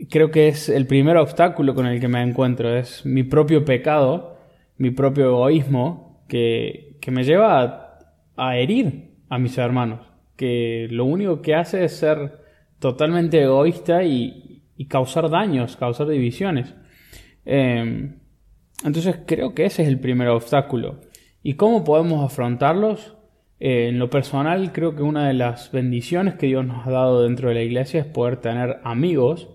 creo 0.09 0.31
que 0.31 0.49
es 0.49 0.69
el 0.69 0.87
primer 0.87 1.17
obstáculo 1.17 1.75
con 1.75 1.87
el 1.87 2.01
que 2.01 2.09
me 2.09 2.23
encuentro, 2.23 2.75
es 2.77 3.05
mi 3.05 3.25
propio 3.25 3.65
pecado, 3.65 4.39
mi 4.77 4.91
propio 4.91 5.27
egoísmo, 5.27 6.25
que, 6.29 6.97
que 7.01 7.11
me 7.11 7.25
lleva 7.25 7.99
a, 8.37 8.57
herir 8.57 9.11
a 9.29 9.39
mis 9.39 9.59
hermanos, 9.59 10.07
que 10.37 10.87
lo 10.91 11.05
único 11.05 11.43
que 11.43 11.55
hace 11.55 11.85
es 11.85 11.97
ser 11.97 12.41
totalmente 12.79 13.43
egoísta 13.43 14.05
y, 14.05 14.63
y 14.77 14.87
causar 14.87 15.29
daños, 15.29 15.77
causar 15.77 16.09
divisiones. 16.09 16.75
Eh, 17.45 18.15
entonces 18.85 19.19
creo 19.27 19.55
que 19.55 19.67
ese 19.67 19.83
es 19.83 19.89
el 19.89 19.99
primer 19.99 20.29
obstáculo. 20.29 21.01
¿Y 21.43 21.55
cómo 21.55 21.85
podemos 21.85 22.25
afrontarlos? 22.25 23.17
Eh, 23.61 23.89
en 23.89 23.99
lo 23.99 24.09
personal, 24.09 24.73
creo 24.73 24.97
que 24.97 25.03
una 25.03 25.29
de 25.29 25.35
las 25.35 25.71
bendiciones 25.71 26.35
que 26.35 26.47
Dios 26.47 26.67
nos 26.67 26.87
ha 26.87 26.91
dado 26.91 27.23
dentro 27.23 27.51
de 27.51 27.55
la 27.55 27.63
iglesia 27.63 28.01
es 28.01 28.07
poder 28.07 28.39
tener 28.39 28.81
amigos 28.85 29.49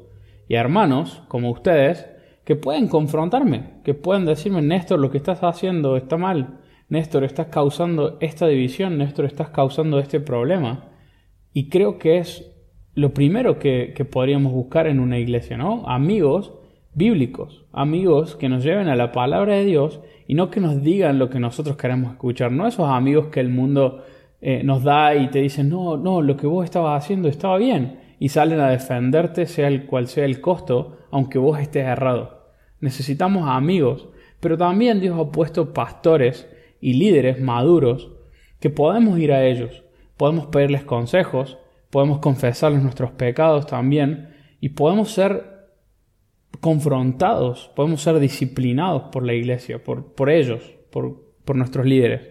y 0.48 0.54
hermanos 0.54 1.24
como 1.28 1.50
ustedes 1.50 2.08
que 2.44 2.56
pueden 2.56 2.88
confrontarme, 2.88 3.82
que 3.84 3.96
pueden 3.96 4.26
decirme, 4.26 4.62
Néstor, 4.62 5.00
lo 5.00 5.10
que 5.10 5.18
estás 5.18 5.44
haciendo 5.44 5.98
está 5.98 6.18
mal, 6.18 6.60
Néstor, 6.88 7.24
estás 7.24 7.48
causando 7.48 8.18
esta 8.22 8.46
división, 8.46 9.00
Néstor, 9.00 9.26
estás 9.26 9.50
causando 9.50 9.98
este 9.98 10.20
problema. 10.20 10.92
Y 11.52 11.70
creo 11.70 11.98
que 11.98 12.20
es 12.20 12.52
lo 12.94 13.12
primero 13.12 13.58
que, 13.58 13.94
que 13.96 14.06
podríamos 14.06 14.54
buscar 14.54 14.86
en 14.86 15.00
una 15.00 15.18
iglesia, 15.18 15.58
¿no? 15.58 15.84
Amigos 15.88 16.54
bíblicos, 16.96 17.66
amigos 17.74 18.36
que 18.36 18.50
nos 18.50 18.64
lleven 18.64 18.88
a 18.88 18.96
la 18.96 19.12
palabra 19.12 19.56
de 19.56 19.66
Dios 19.66 20.00
y 20.28 20.34
no 20.34 20.50
que 20.50 20.62
nos 20.62 20.82
digan 20.82 21.20
lo 21.20 21.30
que 21.30 21.40
nosotros 21.40 21.78
queremos 21.78 22.14
escuchar, 22.14 22.52
no 22.52 22.66
esos 22.66 22.90
amigos 22.90 23.28
que 23.28 23.42
el 23.42 23.50
mundo 23.50 24.04
eh, 24.42 24.64
nos 24.64 24.84
da 24.84 25.14
y 25.16 25.28
te 25.28 25.40
dicen, 25.40 25.70
no, 25.70 25.98
no, 25.98 26.22
lo 26.22 26.38
que 26.38 26.48
vos 26.48 26.64
estabas 26.64 27.04
haciendo 27.04 27.28
estaba 27.28 27.58
bien 27.58 28.00
y 28.18 28.30
salen 28.30 28.60
a 28.62 28.70
defenderte 28.70 29.46
sea 29.46 29.68
el 29.68 29.86
cual 29.86 30.08
sea 30.08 30.26
el 30.26 30.40
costo, 30.40 30.98
aunque 31.12 31.38
vos 31.38 31.60
estés 31.60 31.86
errado. 31.86 32.54
Necesitamos 32.80 33.48
amigos, 33.48 34.08
pero 34.40 34.58
también 34.58 35.02
Dios 35.02 35.20
ha 35.20 35.32
puesto 35.32 35.74
pastores 35.74 36.50
y 36.80 36.94
líderes 36.94 37.42
maduros 37.42 38.12
que 38.60 38.70
podemos 38.70 39.20
ir 39.20 39.34
a 39.34 39.46
ellos, 39.46 39.84
podemos 40.18 40.48
pedirles 40.48 40.84
consejos, 40.84 41.58
podemos 41.90 42.20
confesarles 42.20 42.82
nuestros 42.82 43.12
pecados 43.12 43.66
también 43.68 44.34
y 44.62 44.70
podemos 44.70 45.12
ser 45.12 45.55
confrontados, 46.60 47.72
podemos 47.76 48.02
ser 48.02 48.20
disciplinados 48.20 49.04
por 49.12 49.26
la 49.26 49.34
iglesia, 49.34 49.84
por, 49.84 50.14
por 50.14 50.30
ellos, 50.30 50.64
por, 50.92 51.36
por, 51.44 51.56
nuestros 51.56 51.86
líderes. 51.86 52.22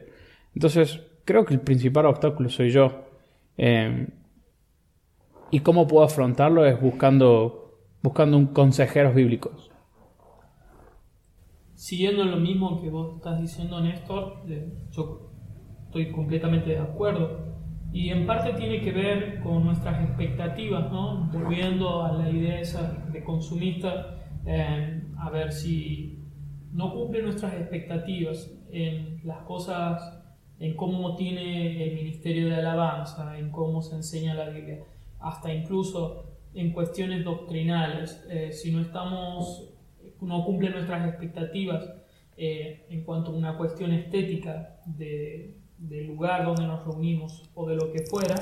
Entonces, 0.54 1.00
creo 1.24 1.44
que 1.44 1.54
el 1.54 1.60
principal 1.60 2.06
obstáculo 2.06 2.48
soy 2.48 2.70
yo. 2.70 3.04
Eh, 3.56 4.08
¿Y 5.50 5.60
cómo 5.60 5.86
puedo 5.86 6.04
afrontarlo? 6.04 6.64
Es 6.64 6.80
buscando, 6.80 7.78
buscando 8.02 8.36
un 8.36 8.46
consejeros 8.46 9.14
bíblicos. 9.14 9.70
Siguiendo 11.74 12.24
lo 12.24 12.36
mismo 12.36 12.80
que 12.80 12.88
vos 12.88 13.16
estás 13.16 13.40
diciendo, 13.40 13.80
Néstor, 13.80 14.42
yo 14.90 15.30
estoy 15.86 16.10
completamente 16.10 16.70
de 16.70 16.78
acuerdo. 16.78 17.53
Y 17.94 18.10
en 18.10 18.26
parte 18.26 18.52
tiene 18.54 18.80
que 18.80 18.90
ver 18.90 19.40
con 19.40 19.64
nuestras 19.64 20.02
expectativas, 20.02 20.90
¿no? 20.90 21.30
Volviendo 21.32 22.02
a 22.04 22.10
la 22.10 22.28
idea 22.28 22.58
esa 22.58 22.92
de 23.12 23.22
consumista, 23.22 24.16
eh, 24.44 25.00
a 25.16 25.30
ver 25.30 25.52
si 25.52 26.18
no 26.72 26.92
cumple 26.92 27.22
nuestras 27.22 27.54
expectativas 27.54 28.52
en 28.72 29.20
las 29.22 29.42
cosas, 29.42 30.12
en 30.58 30.74
cómo 30.74 31.14
tiene 31.14 31.84
el 31.84 31.94
ministerio 31.94 32.48
de 32.48 32.56
alabanza, 32.56 33.38
en 33.38 33.52
cómo 33.52 33.80
se 33.80 33.94
enseña 33.94 34.34
la 34.34 34.48
Biblia, 34.48 34.80
hasta 35.20 35.54
incluso 35.54 36.32
en 36.52 36.72
cuestiones 36.72 37.24
doctrinales. 37.24 38.26
Eh, 38.28 38.50
si 38.50 38.72
no 38.72 38.80
estamos, 38.80 39.70
no 40.20 40.44
cumple 40.44 40.70
nuestras 40.70 41.08
expectativas 41.08 41.88
eh, 42.36 42.86
en 42.90 43.04
cuanto 43.04 43.30
a 43.30 43.36
una 43.36 43.56
cuestión 43.56 43.92
estética 43.92 44.80
de 44.84 45.62
del 45.88 46.06
lugar 46.06 46.44
donde 46.44 46.66
nos 46.66 46.84
reunimos 46.84 47.50
o 47.54 47.66
de 47.66 47.76
lo 47.76 47.92
que 47.92 48.04
fuera. 48.06 48.36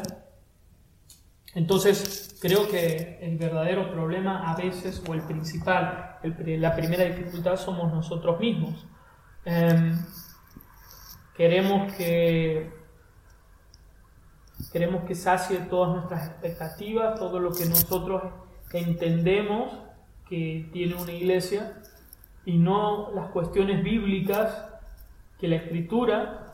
Entonces, 1.54 2.38
creo 2.40 2.68
que 2.68 3.18
el 3.20 3.36
verdadero 3.36 3.90
problema 3.90 4.50
a 4.50 4.56
veces, 4.56 5.02
o 5.06 5.12
el 5.12 5.22
principal, 5.22 6.18
la 6.22 6.74
primera 6.74 7.04
dificultad 7.04 7.56
somos 7.56 7.92
nosotros 7.92 8.40
mismos. 8.40 8.86
Em, 9.44 9.98
queremos 11.36 11.92
que 11.94 12.80
queremos 14.72 15.04
que 15.04 15.14
sacie 15.14 15.58
todas 15.58 15.90
nuestras 15.90 16.28
expectativas, 16.28 17.18
todo 17.18 17.40
lo 17.40 17.52
que 17.52 17.66
nosotros 17.66 18.22
entendemos 18.72 19.72
que 20.28 20.70
tiene 20.72 20.94
una 20.94 21.12
iglesia 21.12 21.82
y 22.46 22.56
no 22.56 23.10
las 23.12 23.30
cuestiones 23.30 23.82
bíblicas 23.82 24.66
que 25.38 25.48
la 25.48 25.56
escritura 25.56 26.51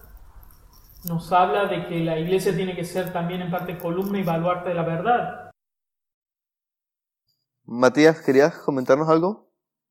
nos 1.04 1.32
habla 1.32 1.66
de 1.66 1.86
que 1.86 2.00
la 2.00 2.18
iglesia 2.18 2.54
tiene 2.54 2.74
que 2.74 2.84
ser 2.84 3.12
también 3.12 3.42
en 3.42 3.50
parte 3.50 3.78
columna 3.78 4.18
y 4.18 4.24
baluarte 4.24 4.70
de 4.70 4.74
la 4.74 4.82
verdad. 4.82 5.50
Matías, 7.64 8.22
¿querías 8.22 8.56
comentarnos 8.58 9.08
algo? 9.08 9.48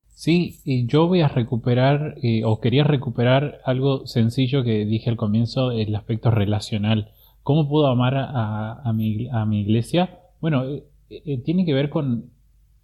Sí, 0.08 0.60
yo 0.88 1.08
voy 1.08 1.22
a 1.22 1.28
recuperar, 1.28 2.16
eh, 2.24 2.44
o 2.44 2.60
quería 2.60 2.84
recuperar 2.84 3.60
algo 3.66 4.08
sencillo 4.08 4.64
que 4.64 4.84
dije 4.84 5.12
al 5.12 5.16
comienzo, 5.16 5.70
el 5.70 5.96
aspecto 5.96 6.32
relacional. 6.32 7.12
¿Cómo 7.44 7.70
puedo 7.70 7.86
amar 7.86 8.16
a, 8.18 8.92
mi, 8.96 9.30
a 9.30 9.46
mi, 9.46 9.62
iglesia? 9.62 10.20
Bueno, 10.42 10.66
eh, 10.66 10.84
eh, 11.10 11.38
tiene 11.44 11.66
que 11.66 11.74
ver 11.76 11.92
con 11.92 12.32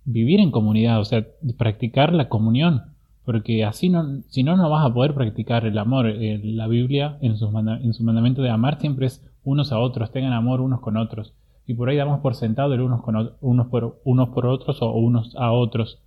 vivir 0.06 0.40
en 0.40 0.52
comunidad, 0.52 1.00
o 1.00 1.06
sea, 1.06 1.26
practicar 1.58 2.14
la 2.14 2.30
comunión. 2.30 2.93
Porque 3.26 3.64
así 3.64 3.90
no, 3.90 4.22
si 4.28 4.44
no, 4.44 4.58
no 4.58 4.70
vas 4.70 4.86
a 4.86 4.94
poder 4.94 5.14
practicar 5.14 5.66
el 5.66 5.78
amor. 5.78 6.08
Eh, 6.08 6.42
la 6.44 6.68
Biblia, 6.68 7.18
en 7.22 7.38
su, 7.38 7.46
en 7.58 7.94
su 7.94 8.04
mandamiento 8.04 8.42
de 8.42 8.50
amar, 8.50 8.80
siempre 8.80 9.06
es 9.08 9.26
unos 9.44 9.72
a 9.72 9.80
otros, 9.80 10.12
tengan 10.12 10.34
amor 10.34 10.62
unos 10.62 10.82
con 10.82 10.98
otros. 10.98 11.34
Y 11.66 11.74
por 11.76 11.90
ahí 11.90 11.96
damos 11.96 12.20
por 12.20 12.36
sentado 12.36 12.74
el 12.74 12.82
unos, 12.82 13.02
con, 13.02 13.36
unos, 13.40 13.68
por, 13.68 14.02
unos 14.04 14.30
por 14.30 14.46
otros 14.46 14.82
o 14.82 14.92
unos 14.92 15.36
a 15.38 15.52
otros. 15.52 16.02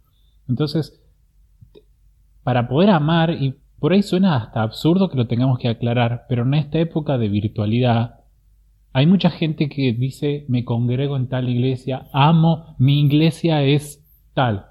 Entonces, 0.49 1.03
para 2.43 2.69
poder 2.69 2.91
amar, 2.91 3.31
y 3.31 3.55
por 3.79 3.93
ahí 3.93 4.03
suena 4.03 4.37
hasta 4.37 4.63
absurdo 4.63 5.09
que 5.09 5.17
lo 5.17 5.27
tengamos 5.27 5.59
que 5.59 5.69
aclarar, 5.69 6.27
pero 6.29 6.43
en 6.43 6.55
esta 6.55 6.79
época 6.79 7.17
de 7.17 7.29
virtualidad, 7.29 8.21
hay 8.93 9.07
mucha 9.07 9.31
gente 9.31 9.69
que 9.69 9.93
dice, 9.93 10.45
me 10.49 10.65
congrego 10.65 11.17
en 11.17 11.29
tal 11.29 11.49
iglesia, 11.49 12.09
amo, 12.13 12.77
mi 12.79 13.01
iglesia 13.01 13.63
es 13.63 14.03
tal 14.35 14.67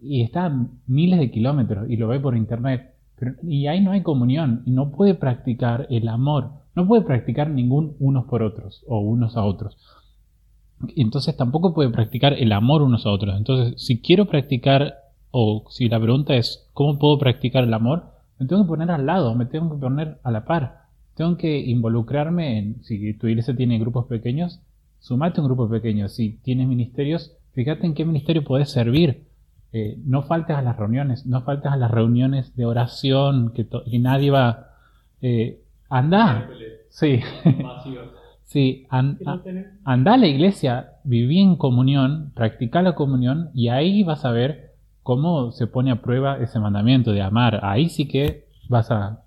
y 0.00 0.22
está 0.22 0.52
miles 0.86 1.18
de 1.18 1.30
kilómetros 1.30 1.88
y 1.90 1.96
lo 1.96 2.08
ve 2.08 2.20
por 2.20 2.36
internet. 2.36 2.94
y 3.42 3.66
ahí 3.66 3.80
no 3.80 3.92
hay 3.92 4.02
comunión 4.02 4.62
y 4.66 4.72
no 4.72 4.90
puede 4.90 5.14
practicar 5.14 5.86
el 5.90 6.08
amor, 6.08 6.50
no 6.74 6.86
puede 6.86 7.02
practicar 7.02 7.48
ningún 7.50 7.96
unos 7.98 8.26
por 8.26 8.42
otros 8.42 8.84
o 8.86 9.00
unos 9.00 9.36
a 9.36 9.44
otros. 9.44 9.76
Entonces 10.94 11.36
tampoco 11.36 11.72
puede 11.72 11.90
practicar 11.90 12.34
el 12.34 12.52
amor 12.52 12.82
unos 12.82 13.06
a 13.06 13.10
otros. 13.10 13.36
Entonces, 13.36 13.82
si 13.82 14.00
quiero 14.00 14.26
practicar, 14.26 14.94
o 15.30 15.64
si 15.70 15.88
la 15.88 16.00
pregunta 16.00 16.34
es, 16.34 16.68
¿cómo 16.74 16.98
puedo 16.98 17.18
practicar 17.18 17.64
el 17.64 17.74
amor? 17.74 18.04
Me 18.38 18.46
tengo 18.46 18.62
que 18.62 18.68
poner 18.68 18.90
al 18.90 19.06
lado, 19.06 19.34
me 19.34 19.46
tengo 19.46 19.74
que 19.74 19.80
poner 19.80 20.18
a 20.22 20.30
la 20.30 20.44
par. 20.44 20.86
tengo 21.14 21.38
que 21.38 21.58
involucrarme 21.58 22.58
en, 22.58 22.82
si 22.82 23.14
tu 23.14 23.26
iglesia 23.26 23.56
tiene 23.56 23.78
grupos 23.78 24.04
pequeños, 24.06 24.60
sumate 24.98 25.40
a 25.40 25.42
un 25.42 25.48
grupo 25.48 25.68
pequeño. 25.68 26.08
Si 26.08 26.38
tienes 26.42 26.68
ministerios, 26.68 27.34
fíjate 27.52 27.86
en 27.86 27.94
qué 27.94 28.04
ministerio 28.04 28.44
puedes 28.44 28.70
servir. 28.70 29.25
Eh, 29.78 30.00
no 30.06 30.22
faltes 30.22 30.56
a 30.56 30.62
las 30.62 30.78
reuniones, 30.78 31.26
no 31.26 31.42
faltes 31.42 31.70
a 31.70 31.76
las 31.76 31.90
reuniones 31.90 32.56
de 32.56 32.64
oración, 32.64 33.52
que, 33.52 33.66
nadie 33.98 34.30
va... 34.30 34.70
Eh, 35.20 35.60
anda. 35.90 36.48
Sí. 36.88 37.20
sí, 38.44 38.86
anda 38.88 40.14
a 40.14 40.16
la 40.16 40.26
iglesia, 40.26 40.94
viví 41.04 41.40
en 41.42 41.56
comunión, 41.56 42.32
practica 42.34 42.80
la 42.80 42.94
comunión 42.94 43.50
y 43.52 43.68
ahí 43.68 44.02
vas 44.02 44.24
a 44.24 44.30
ver 44.30 44.72
cómo 45.02 45.52
se 45.52 45.66
pone 45.66 45.90
a 45.90 46.00
prueba 46.00 46.38
ese 46.38 46.58
mandamiento 46.58 47.12
de 47.12 47.20
amar. 47.20 47.60
Ahí 47.62 47.90
sí 47.90 48.08
que 48.08 48.48
vas 48.70 48.90
a, 48.90 49.24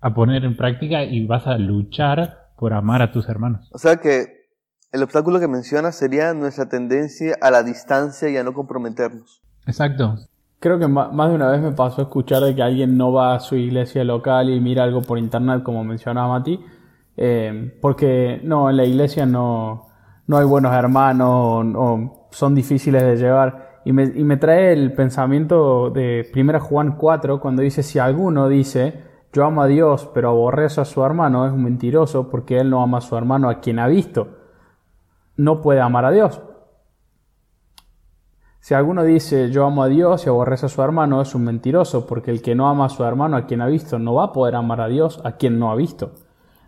a 0.00 0.14
poner 0.14 0.46
en 0.46 0.56
práctica 0.56 1.04
y 1.04 1.26
vas 1.26 1.46
a 1.46 1.58
luchar 1.58 2.52
por 2.56 2.72
amar 2.72 3.02
a 3.02 3.12
tus 3.12 3.28
hermanos. 3.28 3.68
O 3.70 3.76
sea 3.76 3.96
que 3.96 4.46
el 4.92 5.02
obstáculo 5.02 5.40
que 5.40 5.48
mencionas 5.48 5.94
sería 5.94 6.32
nuestra 6.32 6.70
tendencia 6.70 7.36
a 7.42 7.50
la 7.50 7.62
distancia 7.62 8.30
y 8.30 8.38
a 8.38 8.44
no 8.44 8.54
comprometernos. 8.54 9.41
Exacto. 9.66 10.16
Creo 10.58 10.78
que 10.78 10.86
más 10.86 11.28
de 11.28 11.34
una 11.34 11.50
vez 11.50 11.60
me 11.60 11.72
pasó 11.72 12.02
escuchar 12.02 12.42
de 12.42 12.54
que 12.54 12.62
alguien 12.62 12.96
no 12.96 13.12
va 13.12 13.34
a 13.34 13.40
su 13.40 13.56
iglesia 13.56 14.04
local 14.04 14.48
y 14.50 14.60
mira 14.60 14.84
algo 14.84 15.02
por 15.02 15.18
internet, 15.18 15.62
como 15.64 15.82
mencionaba 15.82 16.28
Mati, 16.28 16.60
eh, 17.16 17.76
porque 17.80 18.40
no, 18.44 18.70
en 18.70 18.76
la 18.76 18.84
iglesia 18.84 19.26
no, 19.26 19.88
no 20.28 20.36
hay 20.36 20.44
buenos 20.44 20.72
hermanos 20.72 21.64
o, 21.74 22.28
son 22.30 22.54
difíciles 22.54 23.02
de 23.02 23.16
llevar. 23.16 23.80
Y 23.84 23.92
me, 23.92 24.04
y 24.04 24.22
me, 24.22 24.36
trae 24.36 24.72
el 24.72 24.92
pensamiento 24.92 25.90
de 25.90 26.30
1 26.34 26.60
Juan 26.60 26.96
4, 26.96 27.40
cuando 27.40 27.62
dice, 27.62 27.82
si 27.82 27.98
alguno 27.98 28.48
dice, 28.48 29.02
yo 29.32 29.44
amo 29.44 29.62
a 29.62 29.66
Dios, 29.66 30.08
pero 30.14 30.30
aborrece 30.30 30.80
a 30.80 30.84
su 30.84 31.04
hermano, 31.04 31.44
es 31.44 31.52
un 31.52 31.64
mentiroso, 31.64 32.30
porque 32.30 32.58
él 32.60 32.70
no 32.70 32.82
ama 32.82 32.98
a 32.98 33.00
su 33.00 33.16
hermano 33.16 33.50
a 33.50 33.58
quien 33.58 33.80
ha 33.80 33.88
visto 33.88 34.42
no 35.36 35.60
puede 35.60 35.80
amar 35.80 36.04
a 36.04 36.10
Dios. 36.10 36.40
Si 38.62 38.74
alguno 38.74 39.02
dice 39.02 39.50
yo 39.50 39.66
amo 39.66 39.82
a 39.82 39.88
Dios 39.88 40.24
y 40.24 40.28
aborrece 40.28 40.66
a 40.66 40.68
su 40.68 40.80
hermano, 40.82 41.20
es 41.20 41.34
un 41.34 41.42
mentiroso, 41.42 42.06
porque 42.06 42.30
el 42.30 42.42
que 42.42 42.54
no 42.54 42.68
ama 42.68 42.84
a 42.84 42.90
su 42.90 43.02
hermano 43.02 43.36
a 43.36 43.44
quien 43.44 43.60
ha 43.60 43.66
visto 43.66 43.98
no 43.98 44.14
va 44.14 44.26
a 44.26 44.32
poder 44.32 44.54
amar 44.54 44.80
a 44.80 44.86
Dios 44.86 45.20
a 45.24 45.32
quien 45.32 45.58
no 45.58 45.72
ha 45.72 45.74
visto. 45.74 46.12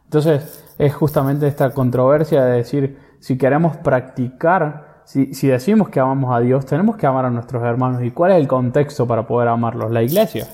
Entonces 0.02 0.74
es 0.76 0.92
justamente 0.92 1.46
esta 1.46 1.70
controversia 1.70 2.44
de 2.44 2.56
decir, 2.56 2.98
si 3.20 3.38
queremos 3.38 3.76
practicar, 3.76 5.02
si, 5.04 5.46
decimos 5.46 5.88
que 5.88 6.00
amamos 6.00 6.34
a 6.34 6.40
Dios, 6.40 6.66
tenemos 6.66 6.96
que 6.96 7.06
amar 7.06 7.26
a 7.26 7.30
nuestros 7.30 7.62
hermanos. 7.62 8.02
¿Y 8.02 8.10
cuál 8.10 8.32
es 8.32 8.38
el 8.38 8.48
contexto 8.48 9.06
para 9.06 9.28
poder 9.28 9.46
amarlos? 9.46 9.92
La 9.92 10.02
iglesia. 10.02 10.48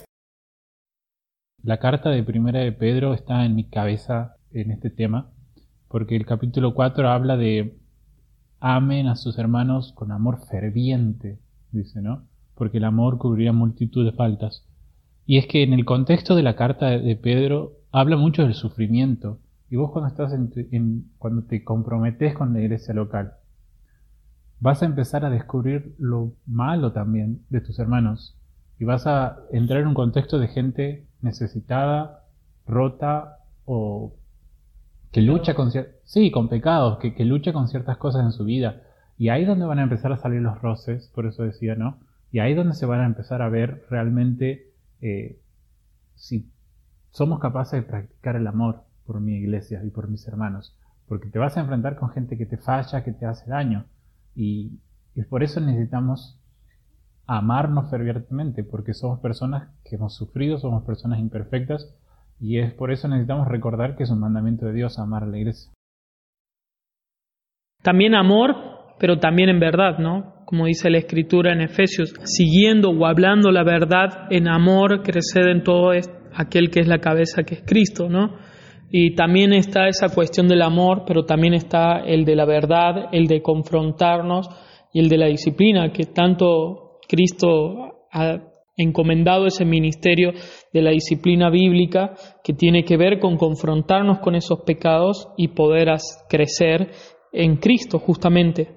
La 1.63 1.79
carta 1.79 2.11
de 2.11 2.23
primera 2.23 2.61
de 2.61 2.73
Pedro 2.73 3.15
está 3.15 3.47
en 3.47 3.55
mi 3.55 3.67
cabeza 3.71 4.37
en 4.51 4.73
este 4.73 4.91
tema, 4.91 5.33
porque 5.89 6.17
el 6.17 6.27
capítulo 6.27 6.75
4 6.75 7.09
habla 7.09 7.39
de 7.39 7.80
amen 8.61 9.09
a 9.09 9.17
sus 9.17 9.39
hermanos 9.39 9.93
con 9.95 10.13
amor 10.13 10.47
ferviente, 10.47 11.39
dice, 11.73 12.01
¿no? 12.03 12.25
Porque 12.55 12.79
el 12.79 12.85
amor 12.85 13.19
cubriría 13.19 13.53
multitud 13.53 14.05
de 14.05 14.13
faltas. 14.13 14.67
Y 15.27 15.39
es 15.39 15.47
que 15.47 15.63
en 15.63 15.73
el 15.73 15.85
contexto 15.85 16.37
de 16.37 16.43
la 16.43 16.57
carta 16.57 16.91
de 16.91 17.17
Pedro 17.17 17.73
habla 17.91 18.17
mucho 18.17 18.43
del 18.43 18.55
sufrimiento. 18.55 19.39
Y 19.71 19.77
vos 19.77 19.93
cuando 19.93 20.09
estás 20.09 20.33
en, 20.33 21.11
cuando 21.19 21.43
te 21.45 21.65
comprometes 21.65 22.35
con 22.35 22.53
la 22.53 22.61
iglesia 22.61 22.93
local, 22.93 23.35
vas 24.59 24.83
a 24.83 24.87
empezar 24.87 25.25
a 25.25 25.31
descubrir 25.31 25.95
lo 25.99 26.33
malo 26.47 26.93
también 26.93 27.43
de 27.49 27.61
tus 27.61 27.79
hermanos. 27.79 28.37
Y 28.79 28.85
vas 28.85 29.07
a 29.07 29.39
entrar 29.53 29.81
en 29.81 29.89
un 29.89 29.95
contexto 29.95 30.39
de 30.39 30.49
gente 30.49 31.07
necesitada, 31.23 32.25
rota 32.67 33.39
o 33.65 34.15
que 35.13 35.23
lucha 35.23 35.55
con 35.55 35.71
sí, 36.05 36.31
con 36.31 36.49
pecados, 36.49 36.99
que, 36.99 37.15
que 37.15 37.25
lucha 37.25 37.53
con 37.53 37.69
ciertas 37.69 37.97
cosas 37.99 38.25
en 38.25 38.33
su 38.33 38.45
vida. 38.45 38.83
Y 39.19 39.29
ahí 39.29 39.43
es 39.43 39.49
donde 39.49 39.67
van 39.67 39.79
a 39.79 39.83
empezar 39.83 40.13
a 40.13 40.17
salir 40.17 40.41
los 40.41 40.61
roces, 40.61 41.11
por 41.15 41.27
eso 41.27 41.43
decía, 41.43 41.75
¿no? 41.75 41.99
Y 42.33 42.39
ahí 42.39 42.53
es 42.53 42.57
donde 42.57 42.75
se 42.75 42.87
van 42.87 43.01
a 43.01 43.07
empezar 43.07 43.43
a 43.43 43.49
ver 43.49 43.85
realmente 43.91 44.73
eh, 45.01 45.41
si 46.15 46.49
somos 47.11 47.41
capaces 47.41 47.83
de 47.83 47.89
practicar 47.89 48.37
el 48.37 48.47
amor 48.47 48.85
por 49.05 49.21
mi 49.21 49.35
iglesia 49.35 49.83
y 49.85 49.91
por 49.91 50.09
mis 50.09 50.27
hermanos. 50.29 50.77
Porque 51.09 51.29
te 51.29 51.41
vas 51.41 51.57
a 51.57 51.61
enfrentar 51.61 51.97
con 51.97 52.11
gente 52.11 52.39
que 52.39 52.47
te 52.47 52.57
falla, 52.57 53.03
que 53.03 53.13
te 53.13 53.27
hace 53.27 53.51
daño. 53.51 53.87
Y, 54.37 54.79
y 55.17 55.23
por 55.23 55.43
eso 55.43 55.61
necesitamos 55.61 56.41
amarnos 57.27 57.91
fervientemente, 57.91 58.63
porque 58.63 58.95
somos 58.95 59.19
personas 59.19 59.69
que 59.85 59.97
hemos 59.97 60.15
sufrido, 60.15 60.59
somos 60.59 60.85
personas 60.85 61.19
imperfectas 61.19 61.93
y 62.41 62.59
es 62.59 62.73
por 62.73 62.91
eso 62.91 63.07
necesitamos 63.07 63.47
recordar 63.49 63.97
que 63.97 64.05
es 64.05 64.11
un 64.11 64.21
mandamiento 64.21 64.67
de 64.67 64.73
Dios 64.73 64.99
amar 64.99 65.25
a 65.25 65.27
la 65.27 65.39
iglesia. 65.39 65.73
También 67.83 68.15
amor, 68.15 68.55
pero 68.99 69.19
también 69.19 69.49
en 69.51 69.61
verdad, 69.61 69.99
¿no? 69.99 70.45
Como 70.47 70.67
dice 70.67 70.91
la 70.91 70.99
escritura 70.99 71.53
en 71.53 71.61
Efesios, 71.61 72.15
siguiendo 72.25 72.91
o 72.91 73.07
hablando 73.07 73.51
la 73.51 73.63
verdad 73.63 74.27
en 74.31 74.49
amor, 74.49 75.03
crecer 75.03 75.49
en 75.49 75.63
todo 75.63 75.93
aquel 76.35 76.71
que 76.71 76.81
es 76.81 76.89
la 76.89 76.99
cabeza, 76.99 77.43
que 77.43 77.57
es 77.57 77.63
Cristo, 77.67 78.09
¿no? 78.09 78.37
Y 78.91 79.15
también 79.15 79.53
está 79.53 79.87
esa 79.87 80.09
cuestión 80.13 80.49
del 80.49 80.63
amor, 80.63 81.05
pero 81.07 81.25
también 81.25 81.55
está 81.55 82.01
el 82.01 82.25
de 82.25 82.35
la 82.35 82.45
verdad, 82.45 83.09
el 83.13 83.27
de 83.27 83.41
confrontarnos 83.41 84.49
y 84.93 85.01
el 85.01 85.09
de 85.09 85.19
la 85.19 85.27
disciplina, 85.27 85.93
que 85.93 86.07
tanto 86.07 86.99
Cristo 87.09 88.07
ha 88.13 88.50
encomendado 88.83 89.47
ese 89.47 89.65
ministerio 89.65 90.33
de 90.73 90.83
la 90.83 90.91
disciplina 90.91 91.51
bíblica 91.51 92.15
que 92.43 92.55
tiene 92.55 92.85
que 92.85 92.97
ver 92.97 93.21
con 93.21 93.37
confrontarnos 93.37 94.19
con 94.21 94.35
esos 94.35 94.61
pecados 94.61 95.29
y 95.37 95.49
poder 95.49 95.89
crecer 96.29 96.91
en 97.33 97.57
Cristo 97.57 97.99
justamente. 97.99 98.77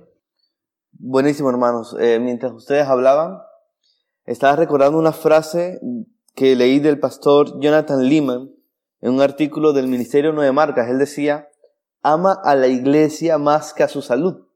Buenísimo 0.92 1.50
hermanos, 1.50 1.96
eh, 2.00 2.20
mientras 2.20 2.54
ustedes 2.54 2.88
hablaban, 2.88 3.40
estaba 4.26 4.56
recordando 4.56 4.98
una 4.98 5.12
frase 5.12 5.80
que 6.36 6.56
leí 6.56 6.80
del 6.80 7.00
pastor 7.00 7.60
Jonathan 7.60 8.08
Lehman 8.08 8.50
en 9.02 9.14
un 9.14 9.22
artículo 9.22 9.74
del 9.74 9.88
Ministerio 9.88 10.32
Nueve 10.32 10.52
Marcas. 10.52 10.90
Él 10.90 10.98
decía, 10.98 11.50
ama 12.02 12.38
a 12.44 12.56
la 12.56 12.68
iglesia 12.68 13.38
más 13.38 13.74
que 13.74 13.84
a 13.84 13.88
su 13.88 14.02
salud. 14.02 14.48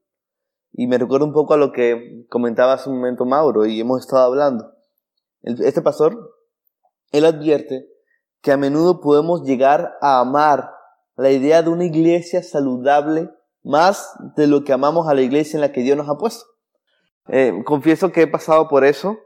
Y 0.72 0.86
me 0.86 0.98
recuerda 0.98 1.26
un 1.26 1.32
poco 1.32 1.54
a 1.54 1.56
lo 1.56 1.72
que 1.72 2.24
comentaba 2.28 2.74
hace 2.74 2.88
un 2.88 2.96
momento 2.96 3.24
Mauro 3.24 3.66
y 3.66 3.80
hemos 3.80 4.00
estado 4.00 4.24
hablando. 4.24 4.72
Este 5.42 5.82
pastor, 5.82 6.34
él 7.12 7.24
advierte 7.24 7.88
que 8.42 8.52
a 8.52 8.56
menudo 8.56 9.00
podemos 9.00 9.42
llegar 9.42 9.96
a 10.00 10.20
amar 10.20 10.70
la 11.16 11.30
idea 11.30 11.62
de 11.62 11.70
una 11.70 11.84
iglesia 11.84 12.42
saludable 12.42 13.30
más 13.62 14.12
de 14.36 14.46
lo 14.46 14.64
que 14.64 14.72
amamos 14.72 15.08
a 15.08 15.14
la 15.14 15.22
iglesia 15.22 15.56
en 15.56 15.62
la 15.62 15.72
que 15.72 15.82
Dios 15.82 15.96
nos 15.96 16.08
ha 16.08 16.16
puesto. 16.16 16.44
Eh, 17.28 17.52
confieso 17.64 18.12
que 18.12 18.22
he 18.22 18.26
pasado 18.26 18.68
por 18.68 18.84
eso, 18.84 19.18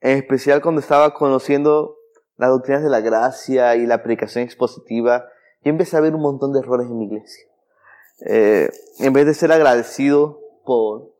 en 0.00 0.18
especial 0.18 0.62
cuando 0.62 0.80
estaba 0.80 1.14
conociendo 1.14 1.96
las 2.36 2.50
doctrinas 2.50 2.82
de 2.82 2.90
la 2.90 3.00
gracia 3.00 3.74
y 3.76 3.86
la 3.86 4.02
predicación 4.02 4.44
expositiva, 4.44 5.26
y 5.62 5.68
empecé 5.68 5.96
a 5.96 6.00
ver 6.00 6.14
un 6.14 6.22
montón 6.22 6.52
de 6.52 6.60
errores 6.60 6.86
en 6.86 6.98
mi 6.98 7.06
iglesia. 7.06 7.44
Eh, 8.26 8.70
en 9.00 9.12
vez 9.12 9.26
de 9.26 9.34
ser 9.34 9.50
agradecido 9.52 10.40
por, 10.64 11.12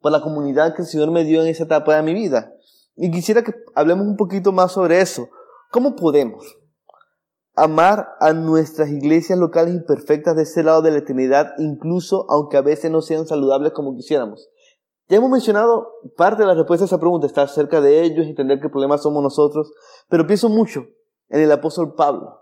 por 0.00 0.12
la 0.12 0.22
comunidad 0.22 0.74
que 0.74 0.82
el 0.82 0.88
Señor 0.88 1.10
me 1.10 1.24
dio 1.24 1.42
en 1.42 1.48
esa 1.48 1.64
etapa 1.64 1.96
de 1.96 2.02
mi 2.02 2.14
vida, 2.14 2.53
y 2.96 3.10
quisiera 3.10 3.42
que 3.42 3.54
hablemos 3.74 4.06
un 4.06 4.16
poquito 4.16 4.52
más 4.52 4.72
sobre 4.72 5.00
eso. 5.00 5.28
¿Cómo 5.70 5.96
podemos 5.96 6.44
amar 7.56 8.08
a 8.20 8.32
nuestras 8.32 8.90
iglesias 8.90 9.38
locales 9.38 9.74
imperfectas 9.74 10.36
de 10.36 10.42
ese 10.42 10.62
lado 10.62 10.82
de 10.82 10.90
la 10.90 10.98
eternidad, 10.98 11.52
incluso 11.58 12.26
aunque 12.30 12.56
a 12.56 12.62
veces 12.62 12.90
no 12.90 13.00
sean 13.00 13.26
saludables 13.26 13.72
como 13.72 13.96
quisiéramos? 13.96 14.48
Ya 15.08 15.18
hemos 15.18 15.30
mencionado 15.30 15.88
parte 16.16 16.42
de 16.42 16.48
la 16.48 16.54
respuesta 16.54 16.84
a 16.84 16.86
esa 16.86 17.00
pregunta, 17.00 17.26
estar 17.26 17.48
cerca 17.48 17.80
de 17.80 18.02
ellos, 18.02 18.26
entender 18.26 18.58
que 18.58 18.66
el 18.66 18.72
problema 18.72 18.96
somos 18.96 19.22
nosotros, 19.22 19.72
pero 20.08 20.26
pienso 20.26 20.48
mucho 20.48 20.86
en 21.28 21.40
el 21.40 21.52
apóstol 21.52 21.94
Pablo. 21.94 22.40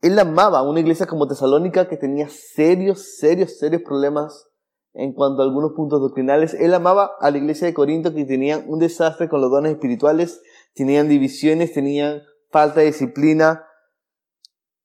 Él 0.00 0.18
amaba 0.18 0.58
a 0.58 0.62
una 0.68 0.80
iglesia 0.80 1.06
como 1.06 1.28
Tesalónica 1.28 1.88
que 1.88 1.96
tenía 1.96 2.28
serios, 2.28 3.16
serios, 3.18 3.58
serios 3.58 3.82
problemas 3.82 4.48
en 4.94 5.12
cuanto 5.12 5.42
a 5.42 5.44
algunos 5.44 5.72
puntos 5.72 6.00
doctrinales. 6.00 6.54
Él 6.54 6.72
amaba 6.72 7.12
a 7.20 7.30
la 7.30 7.38
iglesia 7.38 7.66
de 7.66 7.74
Corinto 7.74 8.14
que 8.14 8.24
tenían 8.24 8.64
un 8.68 8.78
desastre 8.78 9.28
con 9.28 9.40
los 9.40 9.50
dones 9.50 9.72
espirituales, 9.72 10.40
tenían 10.74 11.08
divisiones, 11.08 11.72
tenían 11.72 12.22
falta 12.50 12.80
de 12.80 12.86
disciplina. 12.86 13.66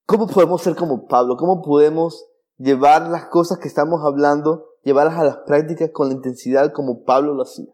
¿Cómo 0.06 0.28
podemos 0.28 0.62
ser 0.63 0.76
como 0.76 1.08
Pablo? 1.08 1.38
¿Cómo 1.38 1.62
podemos 1.62 2.26
llevar 2.58 3.10
las 3.10 3.28
cosas 3.28 3.60
que 3.60 3.67
estamos 3.67 4.02
hablando, 4.04 4.65
llevarlas 4.84 5.19
a 5.19 5.24
las 5.24 5.38
prácticas 5.45 5.91
con 5.93 6.10
la 6.10 6.15
intensidad 6.15 6.74
como 6.74 7.04
Pablo 7.04 7.36
lo 7.36 7.43
hacía? 7.43 7.72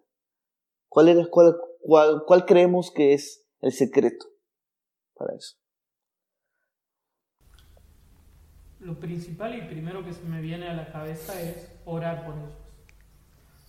¿Cuál, 0.90 1.10
era, 1.10 1.26
cuál, 1.32 1.58
cuál, 1.82 2.24
cuál 2.28 2.46
creemos 2.46 2.92
que 2.92 3.14
es 3.14 3.46
el 3.62 3.72
secreto 3.72 4.26
para 5.16 5.34
eso? 5.36 5.56
Lo 8.86 9.00
principal 9.00 9.56
y 9.56 9.62
primero 9.64 10.06
que 10.06 10.14
se 10.14 10.24
me 10.24 10.42
viene 10.42 10.70
a 10.70 10.74
la 10.74 10.92
cabeza 10.92 11.42
es 11.42 11.76
orar 11.86 12.26
por 12.26 12.36
ellos. 12.36 12.54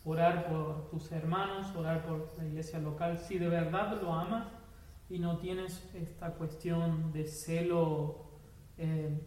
Orar 0.05 0.47
por 0.47 0.91
tus 0.91 1.11
hermanos, 1.11 1.75
orar 1.75 2.05
por 2.05 2.33
la 2.39 2.45
iglesia 2.45 2.79
local. 2.79 3.19
Si 3.19 3.39
de 3.39 3.49
verdad 3.49 4.01
lo 4.01 4.13
amas 4.13 4.47
y 5.09 5.19
no 5.19 5.39
tienes 5.39 5.91
esta 5.95 6.33
cuestión 6.33 7.13
de 7.13 7.27
celo 7.27 8.27
eh, 8.79 9.19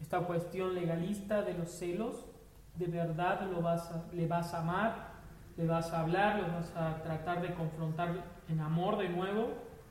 esta 0.00 0.20
cuestión 0.20 0.74
legalista 0.74 1.42
de 1.42 1.54
los 1.54 1.70
celos, 1.70 2.24
de 2.76 2.86
verdad 2.86 3.42
lo 3.50 3.60
vas 3.60 3.92
le 4.12 4.26
vas 4.26 4.54
a 4.54 4.60
amar, 4.60 5.10
le 5.58 5.66
vas 5.66 5.92
a 5.92 6.00
hablar, 6.00 6.40
lo 6.40 6.48
vas 6.48 6.74
a 6.74 7.02
tratar 7.02 7.42
de 7.42 7.52
confrontar 7.54 8.24
en 8.48 8.60
amor 8.60 8.96
de 8.96 9.10
nuevo, 9.10 9.50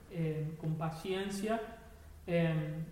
eh, 0.10 0.58
con 0.60 0.76
paciencia 0.76 1.62
eh, 2.26 2.84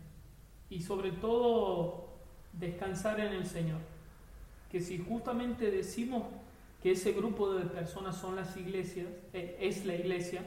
y 0.69 0.81
sobre 0.81 1.11
todo 1.11 2.07
descansar 2.53 3.19
en 3.19 3.33
el 3.33 3.45
Señor. 3.45 3.79
Que 4.71 4.81
si 4.81 4.97
justamente 4.97 5.71
decimos 5.71 6.23
que 6.81 6.91
ese 6.91 7.13
grupo 7.13 7.53
de 7.53 7.65
personas 7.65 8.17
son 8.17 8.35
las 8.35 8.55
iglesias, 8.57 9.07
es 9.33 9.85
la 9.85 9.95
iglesia, 9.95 10.43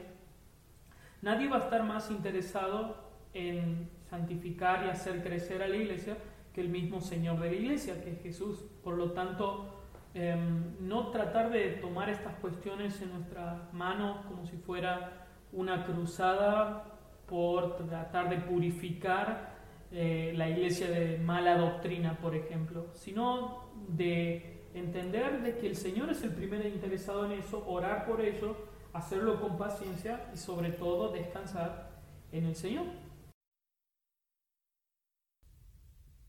nadie 1.21 1.47
va 1.47 1.57
a 1.57 1.59
estar 1.61 1.83
más 1.83 2.11
interesado 2.11 2.97
en 3.33 3.89
santificar 4.09 4.85
y 4.85 4.89
hacer 4.89 5.23
crecer 5.23 5.63
a 5.63 5.67
la 5.67 5.77
iglesia 5.77 6.17
que 6.53 6.61
el 6.61 6.69
mismo 6.69 7.01
Señor 7.01 7.39
de 7.39 7.49
la 7.49 7.55
iglesia, 7.55 8.03
que 8.03 8.11
es 8.11 8.21
Jesús. 8.21 8.59
Por 8.83 8.95
lo 8.95 9.11
tanto, 9.11 9.73
em, 10.13 10.75
no 10.81 11.07
tratar 11.07 11.49
de 11.49 11.69
tomar 11.75 12.09
estas 12.09 12.35
cuestiones 12.35 13.01
en 13.01 13.13
nuestras 13.13 13.73
manos 13.73 14.25
como 14.25 14.45
si 14.45 14.57
fuera 14.57 15.27
una 15.53 15.85
cruzada 15.85 16.99
por 17.27 17.77
tratar 17.77 18.29
de 18.29 18.37
purificar 18.37 19.50
eh, 19.91 20.33
la 20.35 20.49
iglesia 20.49 20.89
de 20.89 21.17
mala 21.17 21.57
doctrina, 21.57 22.17
por 22.21 22.35
ejemplo, 22.35 22.87
sino 22.93 23.71
de 23.89 24.61
entender 24.73 25.41
de 25.41 25.57
que 25.57 25.67
el 25.67 25.75
Señor 25.75 26.09
es 26.09 26.23
el 26.23 26.31
primero 26.31 26.67
interesado 26.67 27.25
en 27.25 27.39
eso, 27.39 27.65
orar 27.67 28.05
por 28.05 28.21
ello, 28.21 28.55
hacerlo 28.93 29.39
con 29.41 29.57
paciencia 29.57 30.29
y 30.33 30.37
sobre 30.37 30.71
todo 30.71 31.11
descansar 31.11 31.91
en 32.31 32.45
el 32.45 32.55
Señor. 32.55 32.85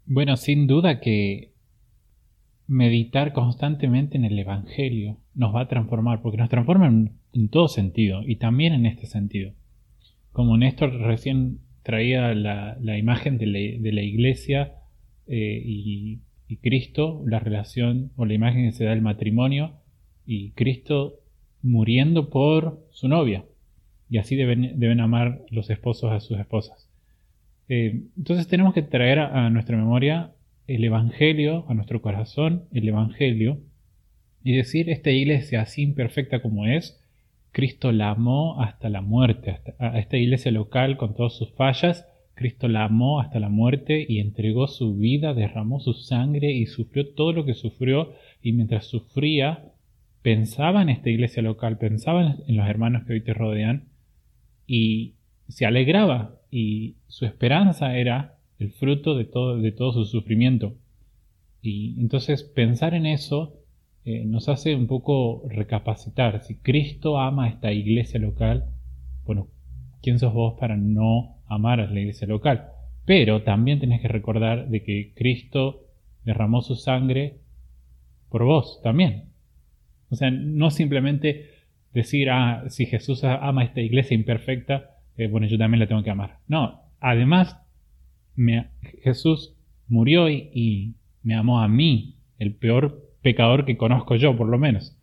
Bueno, 0.04 0.36
sin 0.36 0.66
duda 0.66 1.00
que 1.00 1.52
meditar 2.66 3.32
constantemente 3.32 4.16
en 4.16 4.24
el 4.24 4.38
Evangelio 4.38 5.18
nos 5.34 5.54
va 5.54 5.62
a 5.62 5.68
transformar, 5.68 6.22
porque 6.22 6.38
nos 6.38 6.48
transforma 6.48 6.86
en, 6.86 7.48
todo 7.50 7.68
sentido 7.68 8.22
y 8.26 8.36
también 8.36 8.72
en 8.72 8.86
este 8.86 9.06
sentido. 9.06 9.52
Como 10.32 10.56
Néstor 10.56 10.92
recién 10.92 11.60
traía 11.82 12.34
la, 12.34 12.98
imagen 12.98 13.38
de 13.38 13.46
la, 13.46 14.02
iglesia 14.02 14.74
eh, 15.26 15.62
y, 15.64 16.20
Cristo, 16.60 17.22
la 17.26 17.38
relación 17.38 18.10
o 18.16 18.26
la 18.26 18.34
imagen 18.34 18.66
que 18.66 18.76
se 18.76 18.84
da 18.84 18.90
del 18.90 19.00
matrimonio 19.00 19.72
y 20.26 20.50
Cristo 20.50 21.20
muriendo 21.62 22.28
por 22.28 22.86
su 22.90 23.08
novia. 23.08 23.44
Y 24.10 24.18
así 24.18 24.36
deben, 24.36 25.00
amar 25.00 25.40
los 25.48 25.70
esposos 25.70 26.12
a 26.12 26.20
sus 26.20 26.38
esposas. 26.38 26.90
Eh, 27.68 28.02
entonces 28.18 28.48
tenemos 28.48 28.74
que 28.74 28.82
traer 28.82 29.20
a, 29.20 29.48
nuestra 29.48 29.78
memoria 29.78 30.32
el 30.66 30.84
Evangelio, 30.84 31.64
a 31.68 31.74
nuestro 31.74 32.02
corazón 32.02 32.64
el 32.72 32.86
Evangelio, 32.86 33.60
y 34.44 34.54
decir, 34.54 34.90
esta 34.90 35.10
iglesia 35.10 35.62
así 35.62 35.82
imperfecta 35.82 36.42
como 36.42 36.66
es, 36.66 37.01
Cristo 37.52 37.92
la 37.92 38.10
amó 38.10 38.60
hasta 38.60 38.88
la 38.88 39.02
muerte, 39.02 39.60
a 39.78 39.98
esta 39.98 40.16
iglesia 40.16 40.50
local 40.50 40.96
con 40.96 41.14
todas 41.14 41.34
sus 41.34 41.50
fallas, 41.52 42.06
Cristo 42.34 42.66
la 42.66 42.84
amó 42.84 43.20
hasta 43.20 43.38
la 43.38 43.50
muerte 43.50 44.04
y 44.08 44.18
entregó 44.18 44.66
su 44.66 44.96
vida, 44.96 45.34
derramó 45.34 45.80
su 45.80 45.92
sangre 45.92 46.50
y 46.52 46.66
sufrió 46.66 47.08
todo 47.10 47.32
lo 47.32 47.44
que 47.44 47.54
sufrió 47.54 48.14
y 48.42 48.52
mientras 48.52 48.86
sufría 48.86 49.72
pensaba 50.22 50.82
en 50.82 50.88
esta 50.88 51.10
iglesia 51.10 51.42
local, 51.42 51.78
pensaba 51.78 52.36
en 52.46 52.56
los 52.56 52.66
hermanos 52.66 53.04
que 53.04 53.12
hoy 53.12 53.20
te 53.20 53.34
rodean 53.34 53.88
y 54.66 55.14
se 55.48 55.66
alegraba 55.66 56.40
y 56.50 56.96
su 57.06 57.26
esperanza 57.26 57.96
era 57.96 58.38
el 58.58 58.70
fruto 58.70 59.16
de 59.16 59.24
todo, 59.24 59.58
de 59.58 59.72
todo 59.72 59.92
su 59.92 60.04
sufrimiento. 60.06 60.74
Y 61.60 62.00
entonces 62.00 62.42
pensar 62.42 62.94
en 62.94 63.06
eso 63.06 63.61
eh, 64.04 64.24
nos 64.24 64.48
hace 64.48 64.74
un 64.74 64.86
poco 64.86 65.44
recapacitar. 65.48 66.42
Si 66.42 66.56
Cristo 66.56 67.18
ama 67.18 67.44
a 67.44 67.48
esta 67.48 67.72
iglesia 67.72 68.18
local, 68.20 68.66
bueno, 69.24 69.48
¿quién 70.02 70.18
sos 70.18 70.32
vos 70.32 70.54
para 70.58 70.76
no 70.76 71.36
amar 71.46 71.80
a 71.80 71.86
la 71.86 72.00
iglesia 72.00 72.26
local? 72.26 72.68
Pero 73.04 73.42
también 73.42 73.80
tenés 73.80 74.00
que 74.00 74.08
recordar 74.08 74.68
de 74.68 74.82
que 74.82 75.12
Cristo 75.14 75.86
derramó 76.24 76.62
su 76.62 76.76
sangre 76.76 77.38
por 78.28 78.44
vos 78.44 78.80
también. 78.82 79.24
O 80.10 80.16
sea, 80.16 80.30
no 80.30 80.70
simplemente 80.70 81.50
decir, 81.92 82.30
ah, 82.30 82.64
si 82.68 82.86
Jesús 82.86 83.24
ama 83.24 83.62
a 83.62 83.64
esta 83.64 83.80
iglesia 83.80 84.14
imperfecta, 84.14 84.90
eh, 85.16 85.26
bueno, 85.26 85.46
yo 85.46 85.58
también 85.58 85.80
la 85.80 85.86
tengo 85.86 86.02
que 86.02 86.10
amar. 86.10 86.38
No, 86.48 86.82
además, 87.00 87.58
Jesús 89.02 89.54
murió 89.88 90.30
y, 90.30 90.94
me 91.22 91.34
amó 91.34 91.60
a 91.60 91.68
mí, 91.68 92.16
el 92.38 92.54
peor 92.54 93.00
pecador 93.22 93.64
que 93.64 93.76
conozco 93.76 94.16
yo, 94.16 94.36
por 94.36 94.48
lo 94.48 94.58
menos. 94.58 94.96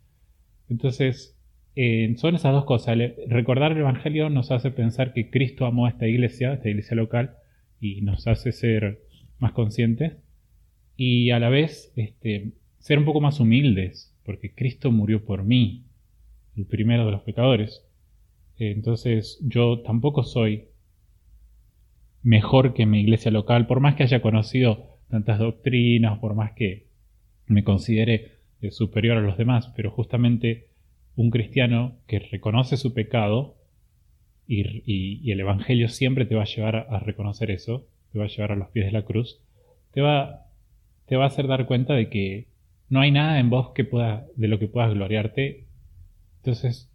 Entonces, 0.68 1.36
eh, 1.74 2.14
son 2.16 2.34
esas 2.34 2.52
dos 2.52 2.64
cosas. 2.64 2.98
recordar 3.26 3.72
el 3.72 3.78
Evangelio 3.78 4.30
nos 4.30 4.50
hace 4.50 4.70
pensar 4.70 5.12
que 5.12 5.30
Cristo 5.30 5.66
amó 5.66 5.86
a 5.86 5.90
esta 5.90 6.06
iglesia, 6.06 6.52
esta 6.52 6.68
iglesia 6.68 6.96
local, 6.96 7.36
y 7.80 8.02
nos 8.02 8.26
hace 8.26 8.52
ser 8.52 9.00
más 9.38 9.52
conscientes. 9.52 10.18
Y 10.96 11.30
a 11.30 11.38
la 11.38 11.48
vez, 11.48 11.92
este, 11.96 12.52
ser 12.78 12.98
un 12.98 13.04
poco 13.04 13.20
más 13.20 13.40
humildes, 13.40 14.14
porque 14.24 14.54
Cristo 14.54 14.92
murió 14.92 15.24
por 15.24 15.44
mí, 15.44 15.86
el 16.56 16.66
primero 16.66 17.06
de 17.06 17.12
los 17.12 17.22
pecadores. 17.22 17.86
Entonces 18.58 19.38
yo 19.42 19.80
tampoco 19.80 20.22
soy 20.22 20.66
mejor 22.22 22.74
que 22.74 22.84
mi 22.84 23.00
iglesia 23.00 23.30
local, 23.30 23.66
por 23.66 23.80
más 23.80 23.94
que 23.94 24.02
haya 24.02 24.20
conocido 24.20 24.98
tantas 25.08 25.38
doctrinas, 25.38 26.18
por 26.18 26.34
más 26.34 26.52
que 26.52 26.89
me 27.50 27.64
considere 27.64 28.38
eh, 28.62 28.70
superior 28.70 29.16
a 29.16 29.20
los 29.20 29.36
demás, 29.36 29.72
pero 29.76 29.90
justamente 29.90 30.68
un 31.16 31.30
cristiano 31.30 31.96
que 32.06 32.20
reconoce 32.20 32.76
su 32.76 32.94
pecado 32.94 33.56
y, 34.46 35.30
el 35.30 35.40
Evangelio 35.40 35.88
siempre 35.88 36.24
te 36.26 36.34
va 36.34 36.42
a 36.42 36.46
llevar 36.46 36.74
a, 36.90 36.98
reconocer 36.98 37.50
eso, 37.50 37.86
te 38.12 38.18
va 38.18 38.24
a 38.24 38.28
llevar 38.28 38.52
a 38.52 38.56
los 38.56 38.68
pies 38.70 38.86
de 38.86 38.92
la 38.92 39.02
cruz, 39.02 39.40
te 39.92 40.00
va, 40.00 40.46
te 41.06 41.16
va 41.16 41.24
a 41.24 41.26
hacer 41.28 41.46
dar 41.46 41.66
cuenta 41.66 41.94
de 41.94 42.08
que 42.08 42.48
no 42.88 43.00
hay 43.00 43.12
nada 43.12 43.38
en 43.38 43.48
vos 43.48 43.70
que 43.70 43.84
pueda, 43.84 44.26
de 44.34 44.48
lo 44.48 44.58
que 44.58 44.66
puedas 44.66 44.92
gloriarte. 44.92 45.66
Entonces 46.38 46.90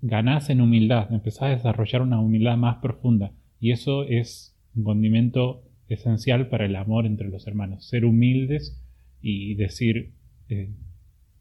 ganás 0.00 0.48
en 0.48 0.62
humildad, 0.62 1.12
empezás 1.12 1.42
a 1.42 1.48
desarrollar 1.48 2.00
una 2.00 2.20
humildad 2.20 2.56
más 2.56 2.76
profunda. 2.76 3.32
Y 3.60 3.72
eso 3.72 4.04
es 4.04 4.56
un 4.74 4.84
condimento 4.84 5.62
esencial 5.88 6.48
para 6.48 6.64
el 6.64 6.76
amor 6.76 7.04
entre 7.04 7.28
los 7.28 7.46
hermanos. 7.46 7.86
Ser 7.86 8.06
humildes 8.06 8.82
y 9.26 9.54
decir, 9.54 10.12
eh, 10.50 10.68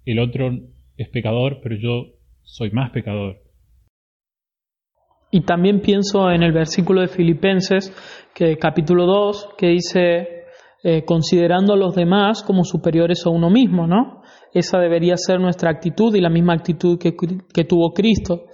el 0.05 0.19
otro 0.19 0.51
es 0.95 1.09
pecador, 1.09 1.59
pero 1.61 1.75
yo 1.75 2.13
soy 2.43 2.71
más 2.71 2.91
pecador. 2.91 3.41
Y 5.31 5.41
también 5.41 5.81
pienso 5.81 6.31
en 6.31 6.43
el 6.43 6.53
versículo 6.53 7.01
de 7.01 7.07
Filipenses, 7.07 7.91
que 8.33 8.57
capítulo 8.57 9.05
2, 9.05 9.49
que 9.57 9.67
dice, 9.67 10.27
eh, 10.83 11.03
considerando 11.03 11.73
a 11.73 11.77
los 11.77 11.93
demás 11.93 12.43
como 12.43 12.63
superiores 12.63 13.25
a 13.25 13.29
uno 13.29 13.49
mismo, 13.49 13.85
¿no? 13.85 14.21
Esa 14.53 14.79
debería 14.79 15.17
ser 15.17 15.41
nuestra 15.41 15.69
actitud 15.69 16.15
y 16.15 16.21
la 16.21 16.29
misma 16.29 16.53
actitud 16.53 16.97
que, 16.97 17.15
que 17.53 17.63
tuvo 17.65 17.91
Cristo 17.91 18.45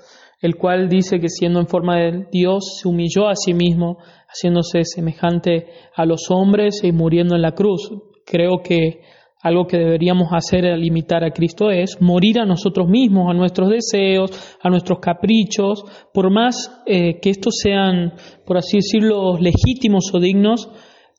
el 0.42 0.56
cual 0.56 0.88
dice 0.88 1.20
que 1.20 1.28
siendo 1.28 1.60
en 1.60 1.68
forma 1.68 1.98
de 1.98 2.28
Dios 2.32 2.80
se 2.82 2.88
humilló 2.88 3.28
a 3.28 3.36
sí 3.36 3.54
mismo, 3.54 3.98
haciéndose 4.28 4.84
semejante 4.86 5.68
a 5.94 6.06
los 6.06 6.32
hombres 6.32 6.82
y 6.84 6.92
muriendo 6.92 7.36
en 7.36 7.42
la 7.42 7.52
cruz. 7.52 7.92
Creo 8.26 8.62
que 8.64 9.02
algo 9.42 9.68
que 9.68 9.78
deberíamos 9.78 10.28
hacer 10.32 10.66
al 10.66 10.84
imitar 10.84 11.24
a 11.24 11.32
Cristo 11.32 11.72
es 11.72 12.02
morir 12.02 12.40
a 12.40 12.46
nosotros 12.46 12.90
mismos, 12.90 13.30
a 13.30 13.34
nuestros 13.34 13.70
deseos, 13.70 14.58
a 14.62 14.70
nuestros 14.70 15.00
caprichos, 15.00 15.84
por 16.14 16.30
más 16.30 16.82
eh, 16.86 17.20
que 17.22 17.30
estos 17.30 17.56
sean, 17.62 18.14
por 18.46 18.58
así 18.58 18.78
decirlo, 18.78 19.38
legítimos 19.38 20.12
o 20.14 20.20
dignos, 20.20 20.70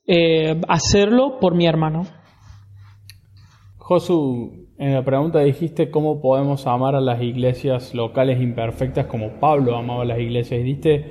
eh, 0.07 0.61
hacerlo 0.69 1.39
por 1.41 1.55
mi 1.55 1.67
hermano. 1.67 2.03
Josu, 3.79 4.69
en 4.79 4.95
la 4.95 5.05
pregunta 5.05 5.41
dijiste 5.41 5.91
cómo 5.91 6.21
podemos 6.21 6.67
amar 6.67 6.95
a 6.95 7.01
las 7.01 7.23
iglesias 7.23 7.95
locales 7.95 8.41
imperfectas 8.41 9.07
como 9.07 9.41
Pablo 9.41 9.77
amaba 9.77 10.03
a 10.03 10.07
las 10.07 10.19
iglesias. 10.19 10.61
Y 10.61 10.65
diste 10.65 11.05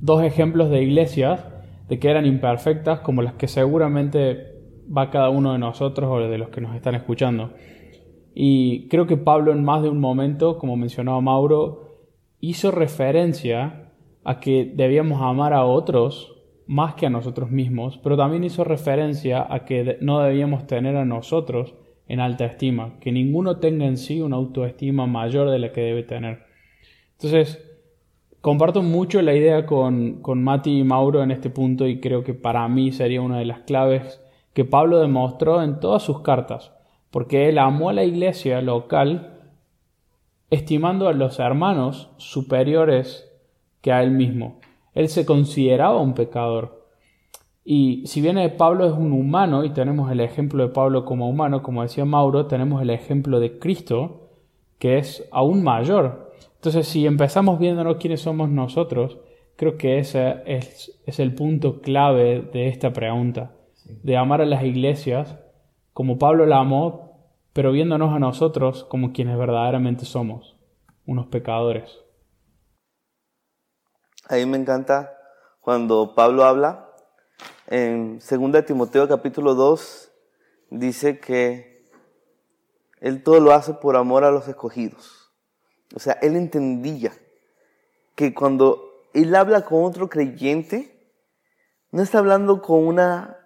dos 0.00 0.22
ejemplos 0.22 0.70
de 0.70 0.82
iglesias 0.82 1.44
de 1.88 1.98
que 1.98 2.08
eran 2.08 2.26
imperfectas 2.26 3.00
como 3.00 3.22
las 3.22 3.34
que 3.34 3.48
seguramente 3.48 4.55
va 4.94 5.10
cada 5.10 5.30
uno 5.30 5.52
de 5.52 5.58
nosotros 5.58 6.08
o 6.10 6.18
de 6.18 6.38
los 6.38 6.48
que 6.50 6.60
nos 6.60 6.74
están 6.74 6.94
escuchando. 6.94 7.52
Y 8.34 8.88
creo 8.88 9.06
que 9.06 9.16
Pablo 9.16 9.52
en 9.52 9.64
más 9.64 9.82
de 9.82 9.88
un 9.88 9.98
momento, 9.98 10.58
como 10.58 10.76
mencionaba 10.76 11.20
Mauro, 11.20 11.86
hizo 12.40 12.70
referencia 12.70 13.92
a 14.24 14.40
que 14.40 14.70
debíamos 14.74 15.22
amar 15.22 15.52
a 15.52 15.64
otros 15.64 16.32
más 16.66 16.94
que 16.94 17.06
a 17.06 17.10
nosotros 17.10 17.50
mismos, 17.50 17.98
pero 18.02 18.16
también 18.16 18.44
hizo 18.44 18.64
referencia 18.64 19.46
a 19.48 19.64
que 19.64 19.98
no 20.00 20.20
debíamos 20.20 20.66
tener 20.66 20.96
a 20.96 21.04
nosotros 21.04 21.74
en 22.08 22.20
alta 22.20 22.44
estima, 22.44 22.98
que 23.00 23.12
ninguno 23.12 23.58
tenga 23.58 23.86
en 23.86 23.96
sí 23.96 24.20
una 24.20 24.36
autoestima 24.36 25.06
mayor 25.06 25.50
de 25.50 25.58
la 25.58 25.72
que 25.72 25.80
debe 25.80 26.02
tener. 26.02 26.40
Entonces, 27.12 27.64
comparto 28.40 28.82
mucho 28.82 29.22
la 29.22 29.34
idea 29.34 29.64
con, 29.64 30.22
con 30.22 30.42
Mati 30.42 30.80
y 30.80 30.84
Mauro 30.84 31.22
en 31.22 31.30
este 31.30 31.50
punto 31.50 31.86
y 31.86 32.00
creo 32.00 32.22
que 32.22 32.34
para 32.34 32.68
mí 32.68 32.92
sería 32.92 33.22
una 33.22 33.38
de 33.38 33.46
las 33.46 33.60
claves 33.60 34.20
que 34.56 34.64
Pablo 34.64 35.00
demostró 35.00 35.62
en 35.62 35.80
todas 35.80 36.02
sus 36.02 36.22
cartas, 36.22 36.72
porque 37.10 37.50
él 37.50 37.58
amó 37.58 37.90
a 37.90 37.92
la 37.92 38.04
iglesia 38.04 38.62
local 38.62 39.38
estimando 40.48 41.08
a 41.08 41.12
los 41.12 41.38
hermanos 41.38 42.08
superiores 42.16 43.30
que 43.82 43.92
a 43.92 44.02
él 44.02 44.12
mismo. 44.12 44.58
Él 44.94 45.10
se 45.10 45.26
consideraba 45.26 46.00
un 46.00 46.14
pecador. 46.14 46.88
Y 47.66 48.06
si 48.06 48.22
bien 48.22 48.38
Pablo 48.56 48.86
es 48.86 48.94
un 48.94 49.12
humano 49.12 49.62
y 49.62 49.74
tenemos 49.74 50.10
el 50.10 50.20
ejemplo 50.20 50.66
de 50.66 50.72
Pablo 50.72 51.04
como 51.04 51.28
humano, 51.28 51.62
como 51.62 51.82
decía 51.82 52.06
Mauro, 52.06 52.46
tenemos 52.46 52.80
el 52.80 52.88
ejemplo 52.88 53.40
de 53.40 53.58
Cristo, 53.58 54.30
que 54.78 54.96
es 54.96 55.28
aún 55.32 55.62
mayor. 55.62 56.32
Entonces, 56.54 56.88
si 56.88 57.04
empezamos 57.04 57.58
viéndonos 57.58 57.98
quiénes 57.98 58.22
somos 58.22 58.48
nosotros, 58.48 59.18
creo 59.56 59.76
que 59.76 59.98
ese 59.98 60.36
es, 60.46 60.98
es 61.04 61.20
el 61.20 61.34
punto 61.34 61.82
clave 61.82 62.40
de 62.40 62.68
esta 62.68 62.94
pregunta, 62.94 63.55
de 63.86 64.16
amar 64.16 64.40
a 64.40 64.46
las 64.46 64.64
iglesias 64.64 65.36
como 65.92 66.18
Pablo 66.18 66.44
la 66.46 66.58
amó, 66.58 67.32
pero 67.52 67.72
viéndonos 67.72 68.14
a 68.14 68.18
nosotros 68.18 68.84
como 68.84 69.12
quienes 69.12 69.38
verdaderamente 69.38 70.04
somos, 70.04 70.56
unos 71.06 71.26
pecadores. 71.26 71.98
A 74.28 74.34
mí 74.34 74.46
me 74.46 74.58
encanta 74.58 75.16
cuando 75.60 76.14
Pablo 76.14 76.44
habla 76.44 76.90
en 77.68 78.18
2 78.18 78.64
Timoteo 78.66 79.08
capítulo 79.08 79.54
2 79.54 80.12
dice 80.70 81.18
que 81.18 81.84
él 83.00 83.22
todo 83.22 83.40
lo 83.40 83.52
hace 83.52 83.74
por 83.74 83.96
amor 83.96 84.24
a 84.24 84.30
los 84.30 84.48
escogidos. 84.48 85.32
O 85.94 86.00
sea, 86.00 86.14
él 86.22 86.36
entendía 86.36 87.12
que 88.14 88.34
cuando 88.34 88.82
él 89.14 89.34
habla 89.34 89.64
con 89.64 89.84
otro 89.84 90.08
creyente, 90.08 91.10
no 91.90 92.02
está 92.02 92.18
hablando 92.18 92.60
con 92.62 92.86
una 92.86 93.45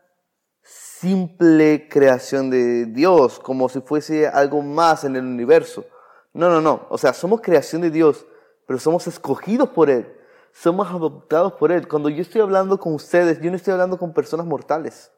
simple 0.62 1.88
creación 1.88 2.50
de 2.50 2.86
Dios, 2.86 3.40
como 3.40 3.68
si 3.68 3.80
fuese 3.80 4.26
algo 4.26 4.62
más 4.62 5.04
en 5.04 5.16
el 5.16 5.24
universo. 5.24 5.84
No, 6.32 6.50
no, 6.50 6.60
no. 6.60 6.86
O 6.90 6.98
sea, 6.98 7.12
somos 7.12 7.40
creación 7.40 7.82
de 7.82 7.90
Dios, 7.90 8.26
pero 8.66 8.78
somos 8.78 9.06
escogidos 9.06 9.70
por 9.70 9.90
Él 9.90 10.16
somos 10.52 10.88
adoptados 10.88 11.54
por 11.54 11.72
Él. 11.72 11.88
Cuando 11.88 12.08
yo 12.08 12.22
estoy 12.22 12.40
hablando 12.40 12.78
con 12.78 12.94
ustedes, 12.94 13.40
yo 13.40 13.50
no 13.50 13.56
estoy 13.56 13.72
hablando 13.72 13.98
con 13.98 14.12
personas 14.12 14.46
mortales. 14.46 15.12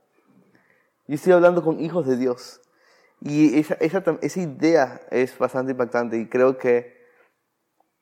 Yo 1.07 1.14
estoy 1.14 1.33
hablando 1.33 1.62
con 1.62 1.81
hijos 1.81 2.07
de 2.07 2.16
Dios. 2.16 2.61
Y 3.20 3.59
esa, 3.59 3.74
esa, 3.74 4.02
esa 4.20 4.40
idea 4.40 5.00
es 5.11 5.37
bastante 5.38 5.72
impactante 5.72 6.18
y 6.18 6.28
creo 6.28 6.59
que, 6.59 6.96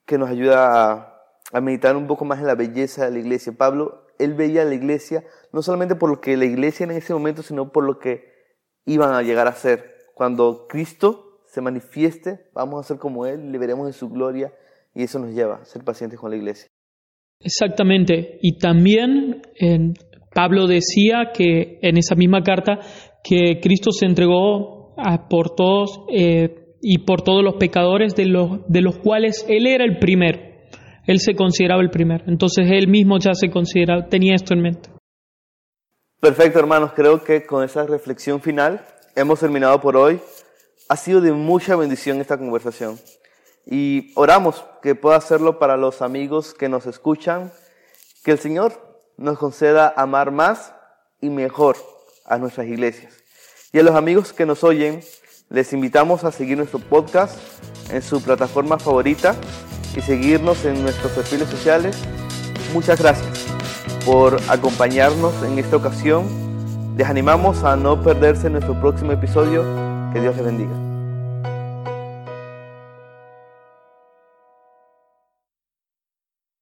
que 0.07 0.17
nos 0.19 0.31
ayuda 0.31 0.93
a, 0.93 1.23
a, 1.53 1.61
meditar 1.61 1.97
un 1.97 2.07
poco 2.07 2.25
más 2.25 2.41
en 2.41 2.47
la 2.47 2.55
belleza 2.55 3.05
de 3.05 3.11
la 3.11 3.19
iglesia. 3.19 3.53
Pablo, 3.53 4.07
él 4.19 4.35
veía 4.35 4.65
la 4.65 4.75
iglesia 4.75 5.25
no 5.53 5.63
solamente 5.63 5.95
por 5.95 6.11
lo 6.11 6.21
que 6.21 6.37
la 6.37 6.45
iglesia 6.45 6.85
en 6.85 6.93
ese 6.93 7.13
momento, 7.13 7.43
sino 7.43 7.73
por 7.73 7.85
lo 7.85 7.99
que 7.99 8.25
iban 8.87 9.13
a 9.13 9.23
llegar 9.23 9.47
a 9.47 9.53
ser. 9.53 9.97
Cuando 10.15 10.67
Cristo 10.69 11.41
se 11.47 11.61
manifieste, 11.61 12.51
vamos 12.55 12.85
a 12.85 12.89
ser 12.89 12.99
como 12.99 13.27
Él, 13.27 13.51
le 13.51 13.59
veremos 13.59 13.87
en 13.87 13.93
su 13.93 14.09
gloria 14.09 14.53
y 14.95 15.03
eso 15.03 15.19
nos 15.19 15.35
lleva 15.35 15.57
a 15.57 15.65
ser 15.65 15.85
pacientes 15.85 16.19
con 16.19 16.31
la 16.31 16.37
iglesia. 16.37 16.69
Exactamente. 17.41 18.39
Y 18.43 18.59
también 18.59 19.43
Pablo 20.35 20.67
decía 20.67 21.31
que 21.35 21.79
en 21.83 21.97
esa 21.97 22.15
misma 22.15 22.43
carta 22.43 22.79
que 23.25 23.61
Cristo 23.61 23.91
se 23.93 24.07
entregó 24.07 24.95
por 25.29 25.55
todos 25.55 26.03
eh, 26.13 26.77
y 26.83 26.99
por 26.99 27.23
todos 27.23 27.43
los 27.43 27.55
pecadores 27.55 28.15
de 28.15 28.27
los, 28.27 28.61
de 28.69 28.83
los 28.83 28.99
cuales 28.99 29.47
él 29.49 29.67
era 29.67 29.85
el 29.85 29.99
primero. 29.99 30.39
Él 31.07 31.19
se 31.19 31.35
consideraba 31.35 31.83
el 31.83 31.91
primero. 31.91 32.25
Entonces 32.27 32.67
él 32.71 32.89
mismo 32.89 33.19
ya 33.19 33.33
se 33.35 33.51
consideraba, 33.51 34.09
tenía 34.09 34.35
esto 34.35 34.55
en 34.55 34.61
mente. 34.61 34.91
Perfecto, 36.21 36.59
hermanos. 36.59 36.93
Creo 36.95 37.25
que 37.25 37.47
con 37.47 37.65
esa 37.65 37.85
reflexión 37.85 38.43
final 38.43 38.87
hemos 39.17 39.41
terminado 39.41 39.81
por 39.81 39.97
hoy. 39.97 40.21
Ha 40.91 40.97
sido 40.97 41.23
de 41.23 41.33
mucha 41.33 41.77
bendición 41.77 42.21
esta 42.21 42.37
conversación. 42.37 43.01
Y 43.65 44.13
oramos 44.17 44.63
que 44.83 44.95
pueda 44.95 45.17
hacerlo 45.17 45.59
para 45.59 45.79
los 45.79 46.03
amigos 46.03 46.53
que 46.53 46.69
nos 46.69 46.85
escuchan, 46.85 47.51
que 48.23 48.33
el 48.33 48.39
Señor 48.39 49.01
nos 49.17 49.39
conceda 49.39 49.95
amar 49.97 50.31
más 50.31 50.75
y 51.23 51.31
mejor 51.31 51.77
a 52.27 52.37
nuestras 52.37 52.67
iglesias. 52.67 53.15
Y 53.73 53.79
a 53.79 53.83
los 53.83 53.95
amigos 53.95 54.35
que 54.35 54.45
nos 54.45 54.63
oyen, 54.63 55.01
les 55.49 55.73
invitamos 55.73 56.25
a 56.25 56.33
seguir 56.33 56.59
nuestro 56.59 56.81
podcast 56.81 57.39
en 57.91 58.03
su 58.03 58.23
plataforma 58.23 58.79
favorita 58.79 59.35
y 59.97 60.03
seguirnos 60.03 60.67
en 60.67 60.83
nuestros 60.83 61.13
perfiles 61.13 61.49
sociales. 61.49 61.97
Muchas 62.75 63.01
gracias 63.01 63.60
por 64.11 64.41
acompañarnos 64.49 65.33
en 65.45 65.61
esta 65.61 65.77
ocasión. 65.77 66.25
Les 66.97 67.07
animamos 67.07 67.63
a 67.63 67.77
no 67.77 68.03
perderse 68.03 68.51
nuestro 68.51 68.75
próximo 68.81 69.13
episodio. 69.13 69.63
Que 70.13 70.21
Dios 70.21 70.35
les 70.35 70.45
bendiga. 70.45 70.90